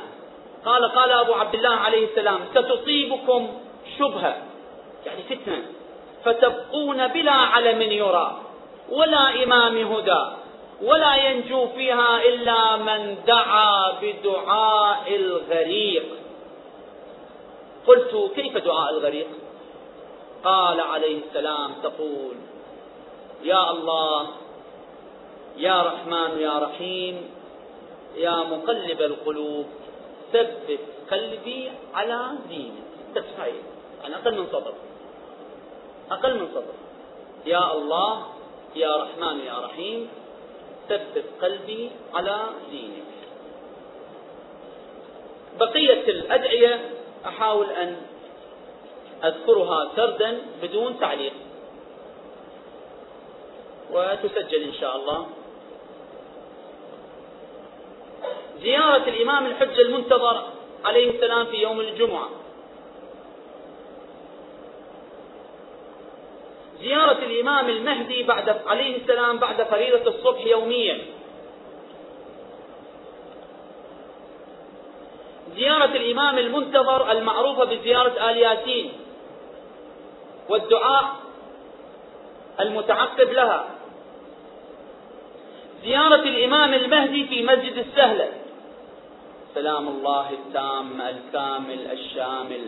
قال 0.65 0.91
قال 0.91 1.11
أبو 1.11 1.33
عبد 1.33 1.55
الله 1.55 1.75
عليه 1.75 2.07
السلام 2.07 2.39
ستصيبكم 2.55 3.59
شبهة. 3.99 4.37
يعني 5.05 5.23
فتنة. 5.23 5.61
فتبقون 6.25 7.07
بلا 7.07 7.31
علم 7.31 7.81
يرى 7.81 8.37
ولا 8.89 9.43
إمام 9.43 9.93
هدى 9.93 10.25
ولا 10.81 11.15
ينجو 11.15 11.67
فيها 11.67 12.25
إلا 12.25 12.75
من 12.75 13.17
دعا 13.27 13.91
بدعاء 14.01 15.15
الغريق. 15.15 16.05
قلت 17.87 18.31
كيف 18.35 18.57
دعاء 18.57 18.89
الغريق؟ 18.89 19.27
قال 20.43 20.79
عليه 20.79 21.19
السلام 21.27 21.73
تقول 21.83 22.35
يا 23.43 23.71
الله 23.71 24.27
يا 25.57 25.81
رحمن 25.81 26.39
يا 26.39 26.59
رحيم 26.59 27.29
يا 28.15 28.35
مقلب 28.35 29.01
القلوب 29.01 29.65
ثبت 30.33 30.79
قلبي 31.11 31.71
على 31.93 32.29
دينك 32.49 32.83
بس 33.15 33.23
هاي 33.37 33.53
يعني 34.01 34.15
أقل 34.15 34.39
من 34.39 34.47
صبر 34.51 34.73
أقل 36.11 36.39
من 36.39 36.47
صبر 36.53 36.73
يا 37.45 37.73
الله 37.73 38.25
يا 38.75 38.97
رحمن 38.97 39.39
يا 39.39 39.59
رحيم 39.59 40.09
ثبت 40.89 41.25
قلبي 41.41 41.91
على 42.13 42.45
دينك 42.71 43.15
بقية 45.59 46.03
الأدعية 46.07 46.89
أحاول 47.25 47.69
أن 47.69 47.97
أذكرها 49.23 49.91
سردا 49.95 50.41
بدون 50.61 50.99
تعليق. 50.99 51.33
وتسجل 53.91 54.61
إن 54.63 54.73
شاء 54.73 54.95
الله. 54.95 55.27
زيارة 58.65 59.09
الإمام 59.09 59.45
الحجة 59.45 59.81
المنتظر 59.81 60.43
عليه 60.85 61.09
السلام 61.09 61.45
في 61.45 61.57
يوم 61.57 61.79
الجمعة. 61.79 62.29
زيارة 66.81 67.17
الإمام 67.25 67.69
المهدي 67.69 68.23
بعد 68.23 68.49
عليه 68.67 68.97
السلام 68.97 69.37
بعد 69.37 69.63
فريضة 69.63 70.09
الصبح 70.09 70.45
يوميا. 70.45 70.97
زيارة 75.55 75.95
الإمام 75.97 76.37
المنتظر 76.37 77.11
المعروفة 77.11 77.63
بزيارة 77.63 78.29
آل 78.29 78.37
ياسين 78.37 78.91
والدعاء 80.49 81.15
المتعقب 82.59 83.29
لها. 83.29 83.65
زيارة 85.83 86.15
الإمام 86.15 86.73
المهدي 86.73 87.27
في 87.27 87.43
مسجد 87.43 87.77
السهلة. 87.77 88.44
سلام 89.55 89.87
الله 89.87 90.27
التام 90.31 91.01
الكامل 91.01 91.81
الشامل. 91.91 92.63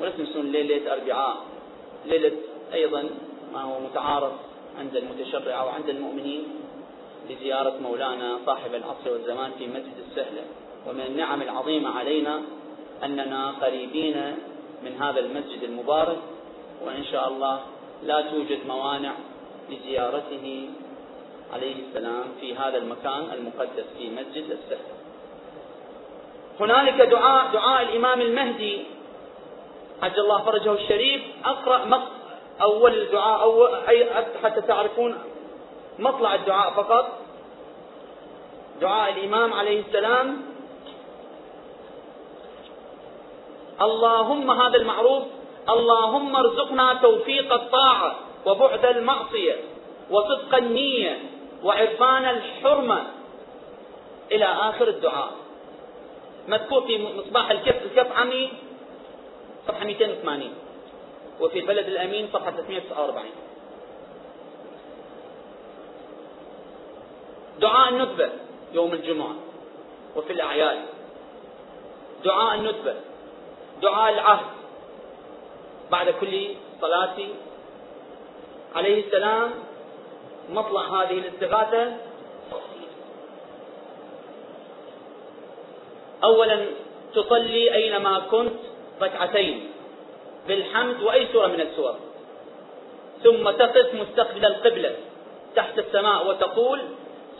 ولا 0.00 0.10
تنسون 0.10 0.46
ليلة 0.52 0.92
أربعاء. 0.92 1.36
ليلة 2.06 2.36
أيضا 2.72 3.02
ما 3.52 3.62
هو 3.62 3.80
متعارف 3.80 4.32
عند 4.78 4.96
المتشرع 4.96 5.62
وعند 5.62 5.88
المؤمنين 5.88 6.44
لزيارة 7.30 7.74
مولانا 7.82 8.38
صاحب 8.46 8.74
العصر 8.74 9.12
والزمان 9.12 9.50
في 9.58 9.66
مسجد 9.66 9.96
السهلة. 10.08 10.44
ومن 10.86 11.00
النعم 11.00 11.42
العظيمة 11.42 11.98
علينا 11.98 12.42
أننا 13.04 13.50
قريبين 13.50 14.16
من 14.84 14.92
هذا 15.02 15.20
المسجد 15.20 15.62
المبارك 15.62 16.18
وإن 16.84 17.04
شاء 17.04 17.28
الله 17.28 17.60
لا 18.02 18.20
توجد 18.20 18.66
موانع 18.66 19.12
لزيارته 19.70 20.68
عليه 21.54 21.74
السلام 21.88 22.24
في 22.40 22.56
هذا 22.56 22.78
المكان 22.78 23.22
المقدس 23.32 23.84
في 23.98 24.10
مسجد 24.10 24.50
السهل 24.50 24.94
هنالك 26.60 27.00
دعاء 27.10 27.52
دعاء 27.52 27.82
الإمام 27.82 28.20
المهدي 28.20 28.84
عجل 30.02 30.20
الله 30.20 30.42
فرجه 30.42 30.72
الشريف. 30.72 31.22
أقرأ 31.44 32.08
أول 32.62 32.94
الدعاء 32.94 33.42
أول 33.42 33.74
أي 33.88 34.10
حتى 34.42 34.60
تعرفون 34.60 35.18
مطلع 35.98 36.34
الدعاء 36.34 36.70
فقط. 36.70 37.06
دعاء 38.80 39.12
الإمام 39.12 39.52
عليه 39.52 39.80
السلام. 39.80 40.42
اللهم 43.80 44.50
هذا 44.50 44.76
المعروف 44.76 45.22
اللهم 45.68 46.36
ارزقنا 46.36 46.94
توفيق 47.02 47.52
الطاعة 47.52 48.16
وبعد 48.46 48.84
المعصية 48.84 49.56
وصدق 50.10 50.54
النية 50.54 51.18
وعرفان 51.64 52.24
الحرمة 52.24 53.06
إلى 54.32 54.44
آخر 54.44 54.88
الدعاء. 54.88 55.30
مذكور 56.48 56.80
في 56.86 56.98
مصباح 56.98 57.50
الكف 57.50 57.82
الكف 57.82 58.12
عمي 58.12 58.52
صفحة 59.68 59.84
280 59.84 60.54
وفي 61.40 61.58
البلد 61.58 61.86
الأمين 61.86 62.28
صفحة 62.32 62.50
349 62.50 63.30
دعاء 67.60 67.88
الندبة 67.88 68.30
يوم 68.72 68.92
الجمعة 68.92 69.34
وفي 70.16 70.32
الأعياد. 70.32 70.78
دعاء 72.24 72.54
الندبة 72.54 72.94
دعاء 73.82 74.12
العهد 74.12 74.46
بعد 75.90 76.10
كل 76.10 76.54
صلاة. 76.80 77.16
عليه 78.74 79.06
السلام 79.06 79.50
مطلع 80.50 81.02
هذه 81.02 81.18
الاستغاثة. 81.18 81.96
أولا 86.24 86.66
تصلي 87.14 87.74
أينما 87.74 88.18
كنت 88.30 88.58
ركعتين 89.02 89.70
بالحمد 90.48 91.02
وأي 91.02 91.26
سورة 91.32 91.46
من 91.46 91.60
السور. 91.60 91.94
ثم 93.24 93.50
تقف 93.50 93.94
مستقبل 93.94 94.44
القبلة 94.44 94.96
تحت 95.56 95.78
السماء 95.78 96.28
وتقول 96.28 96.80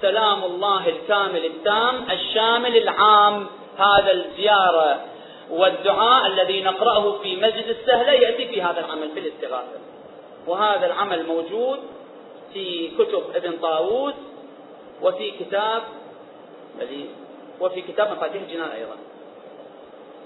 سلام 0.00 0.44
الله 0.44 0.88
الكامل 0.88 1.44
التام 1.44 2.04
الشامل 2.10 2.76
العام 2.76 3.46
هذا 3.78 4.12
الزيارة 4.12 5.00
والدعاء 5.50 6.26
الذي 6.26 6.62
نقرأه 6.62 7.18
في 7.18 7.36
مسجد 7.36 7.64
السهلة 7.68 8.12
يأتي 8.12 8.48
في 8.48 8.62
هذا 8.62 8.80
العمل 8.80 9.10
في 9.14 9.20
الاستغاثة 9.20 9.78
وهذا 10.46 10.86
العمل 10.86 11.26
موجود 11.26 11.78
في 12.54 12.90
كتب 12.98 13.22
ابن 13.34 13.58
طاووس 13.58 14.14
وفي 15.02 15.30
كتاب 15.30 15.82
وفي 17.60 17.82
كتاب 17.82 18.12
مفاتيح 18.12 18.42
الجنان 18.42 18.70
أيضا. 18.70 18.96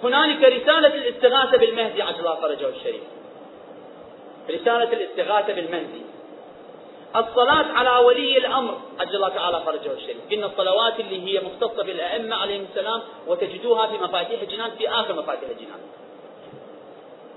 هنالك 0.03 0.45
رسالة 0.45 0.95
الاستغاثة 0.95 1.59
بالمهدي 1.59 2.03
عجل 2.03 2.19
الله 2.19 2.35
فرجه 2.35 2.69
الشريف. 2.69 3.03
رسالة 4.51 4.93
الاستغاثة 4.93 5.53
بالمهدي. 5.53 6.03
الصلاة 7.17 7.73
على 7.73 8.07
ولي 8.07 8.39
الأمر 8.39 8.79
عجل 9.01 9.17
الله 9.17 9.29
تعالى 9.29 9.63
فرجه 9.67 9.93
الشريف. 9.93 10.31
قلنا 10.31 10.47
الصلوات 10.47 11.01
اللي 11.01 11.27
هي 11.27 11.41
مختصة 11.45 11.83
بالأئمة 11.83 12.37
عليهم 12.37 12.67
السلام 12.71 13.03
وتجدوها 13.27 13.87
في 13.87 13.99
مفاتيح 13.99 14.41
الجنان 14.41 14.71
في 14.71 14.89
آخر 14.89 15.15
مفاتيح 15.15 15.49
الجنان. 15.51 15.81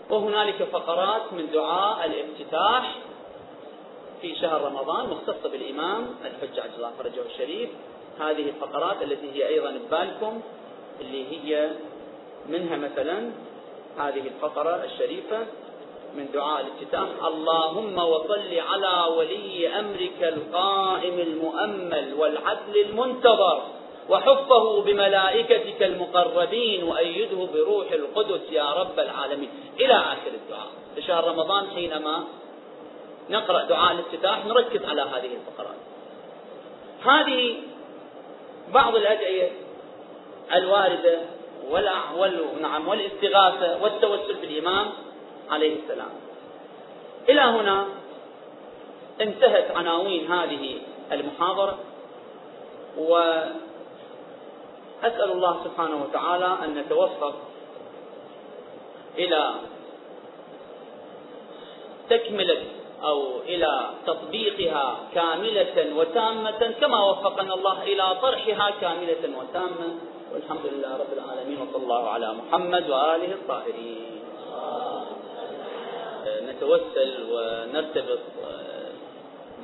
وهنالك 0.09 0.63
فقرات 0.63 1.33
من 1.33 1.51
دعاء 1.53 2.05
الإفتتاح. 2.05 2.95
في 4.21 4.35
شهر 4.35 4.61
رمضان 4.61 5.09
مختصة 5.09 5.49
بالإمام 5.49 6.07
الحجة 6.25 6.61
عجل 6.61 6.75
الله 6.75 6.91
فرجه 6.99 7.21
الشريف. 7.33 7.69
هذه 8.19 8.49
الفقرات 8.49 9.01
التي 9.01 9.31
هي 9.31 9.47
أيضا 9.47 9.71
ببالكم 9.71 10.41
اللي 11.01 11.25
هي 11.31 11.69
منها 12.49 12.77
مثلا 12.77 13.31
هذه 13.97 14.27
الفقرة 14.27 14.83
الشريفة 14.85 15.39
من 16.15 16.27
دعاء 16.33 16.61
الافتتاح 16.61 17.25
اللهم 17.27 17.97
وصل 17.97 18.59
على 18.71 19.13
ولي 19.17 19.79
أمرك 19.79 20.23
القائم 20.23 21.19
المؤمل 21.19 22.13
والعدل 22.17 22.77
المنتظر 22.77 23.61
وحفه 24.09 24.81
بملائكتك 24.81 25.83
المقربين 25.83 26.83
وأيده 26.83 27.47
بروح 27.53 27.91
القدس 27.91 28.51
يا 28.51 28.73
رب 28.73 28.99
العالمين. 28.99 29.49
إلى 29.79 29.93
آخر 29.93 30.31
الدعاء. 30.33 30.67
في 30.95 31.01
شهر 31.01 31.27
رمضان 31.27 31.67
حينما 31.75 32.23
نقرأ 33.29 33.63
دعاء 33.63 33.91
الافتتاح 33.91 34.45
نركز 34.45 34.85
على 34.85 35.01
هذه 35.01 35.29
الفقرات 35.35 35.77
هذه 37.05 37.57
بعض 38.73 38.95
الأدعية 38.95 39.51
الواردة. 40.53 41.19
نعم 42.61 42.87
والاستغاثة 42.87 43.83
والتوسل 43.83 44.33
بالإمام 44.33 44.91
عليه 45.49 45.75
السلام 45.83 46.09
إلى 47.29 47.41
هنا 47.41 47.85
انتهت 49.21 49.71
عناوين 49.71 50.31
هذه 50.31 50.77
المحاضرة 51.11 51.77
وأسأل 52.97 53.61
الله 55.03 55.63
سبحانه 55.63 56.03
وتعالى 56.03 56.57
أن 56.65 56.73
نتوفق 56.73 57.35
إلى 59.17 59.53
تكملة 62.09 62.63
أو 63.03 63.41
إلى 63.41 63.89
تطبيقها 64.07 64.97
كاملة 65.15 65.95
وتامة 65.95 66.61
كما 66.81 66.99
وفقنا 67.09 67.53
الله 67.53 67.83
إلى 67.83 68.15
طرحها 68.21 68.69
كاملة 68.81 69.23
وتامة. 69.39 69.89
والحمد 70.33 70.65
لله 70.73 70.91
رب 70.97 71.13
العالمين 71.13 71.57
وصلى 71.61 71.83
الله 71.83 72.09
على 72.09 72.33
محمد 72.33 72.89
وآله 72.89 73.31
الطاهرين. 73.33 74.21
نتوسل 76.47 77.11
ونرتبط 77.31 78.19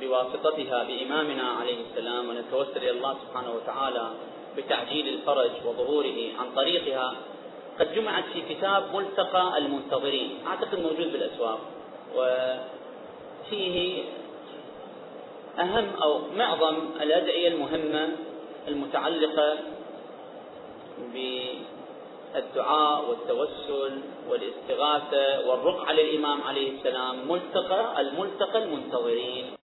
بواسطتها 0.00 0.78
بإمامنا 0.84 1.46
عليه 1.60 1.76
السلام 1.90 2.28
ونتوسل 2.28 2.76
إلى 2.76 2.90
الله 2.90 3.14
سبحانه 3.24 3.52
وتعالى 3.56 4.06
بتعجيل 4.56 5.08
الفرج 5.08 5.50
وظهوره 5.64 6.18
عن 6.38 6.46
طريقها. 6.56 7.14
قد 7.78 7.94
جمعت 7.94 8.24
في 8.32 8.40
كتاب 8.54 8.82
ملتقى 8.94 9.58
المنتظرين 9.58 10.30
أعتقد 10.46 10.78
موجود 10.78 11.12
بالأسواق. 11.12 11.60
وفيه 13.48 14.04
أهم 15.58 15.86
أو 16.02 16.20
معظم 16.36 16.76
الأدعية 17.00 17.48
المهمة 17.48 18.08
المتعلقة 18.68 19.58
بالدعاء 22.34 23.04
والتوسل 23.08 24.00
والاستغاثة 24.28 25.48
والرقعة 25.48 25.92
للإمام 25.92 26.42
عليه 26.42 26.70
السلام 26.78 27.28
ملتقى 27.28 28.00
الملتقى 28.00 28.64
المنتظرين. 28.64 29.50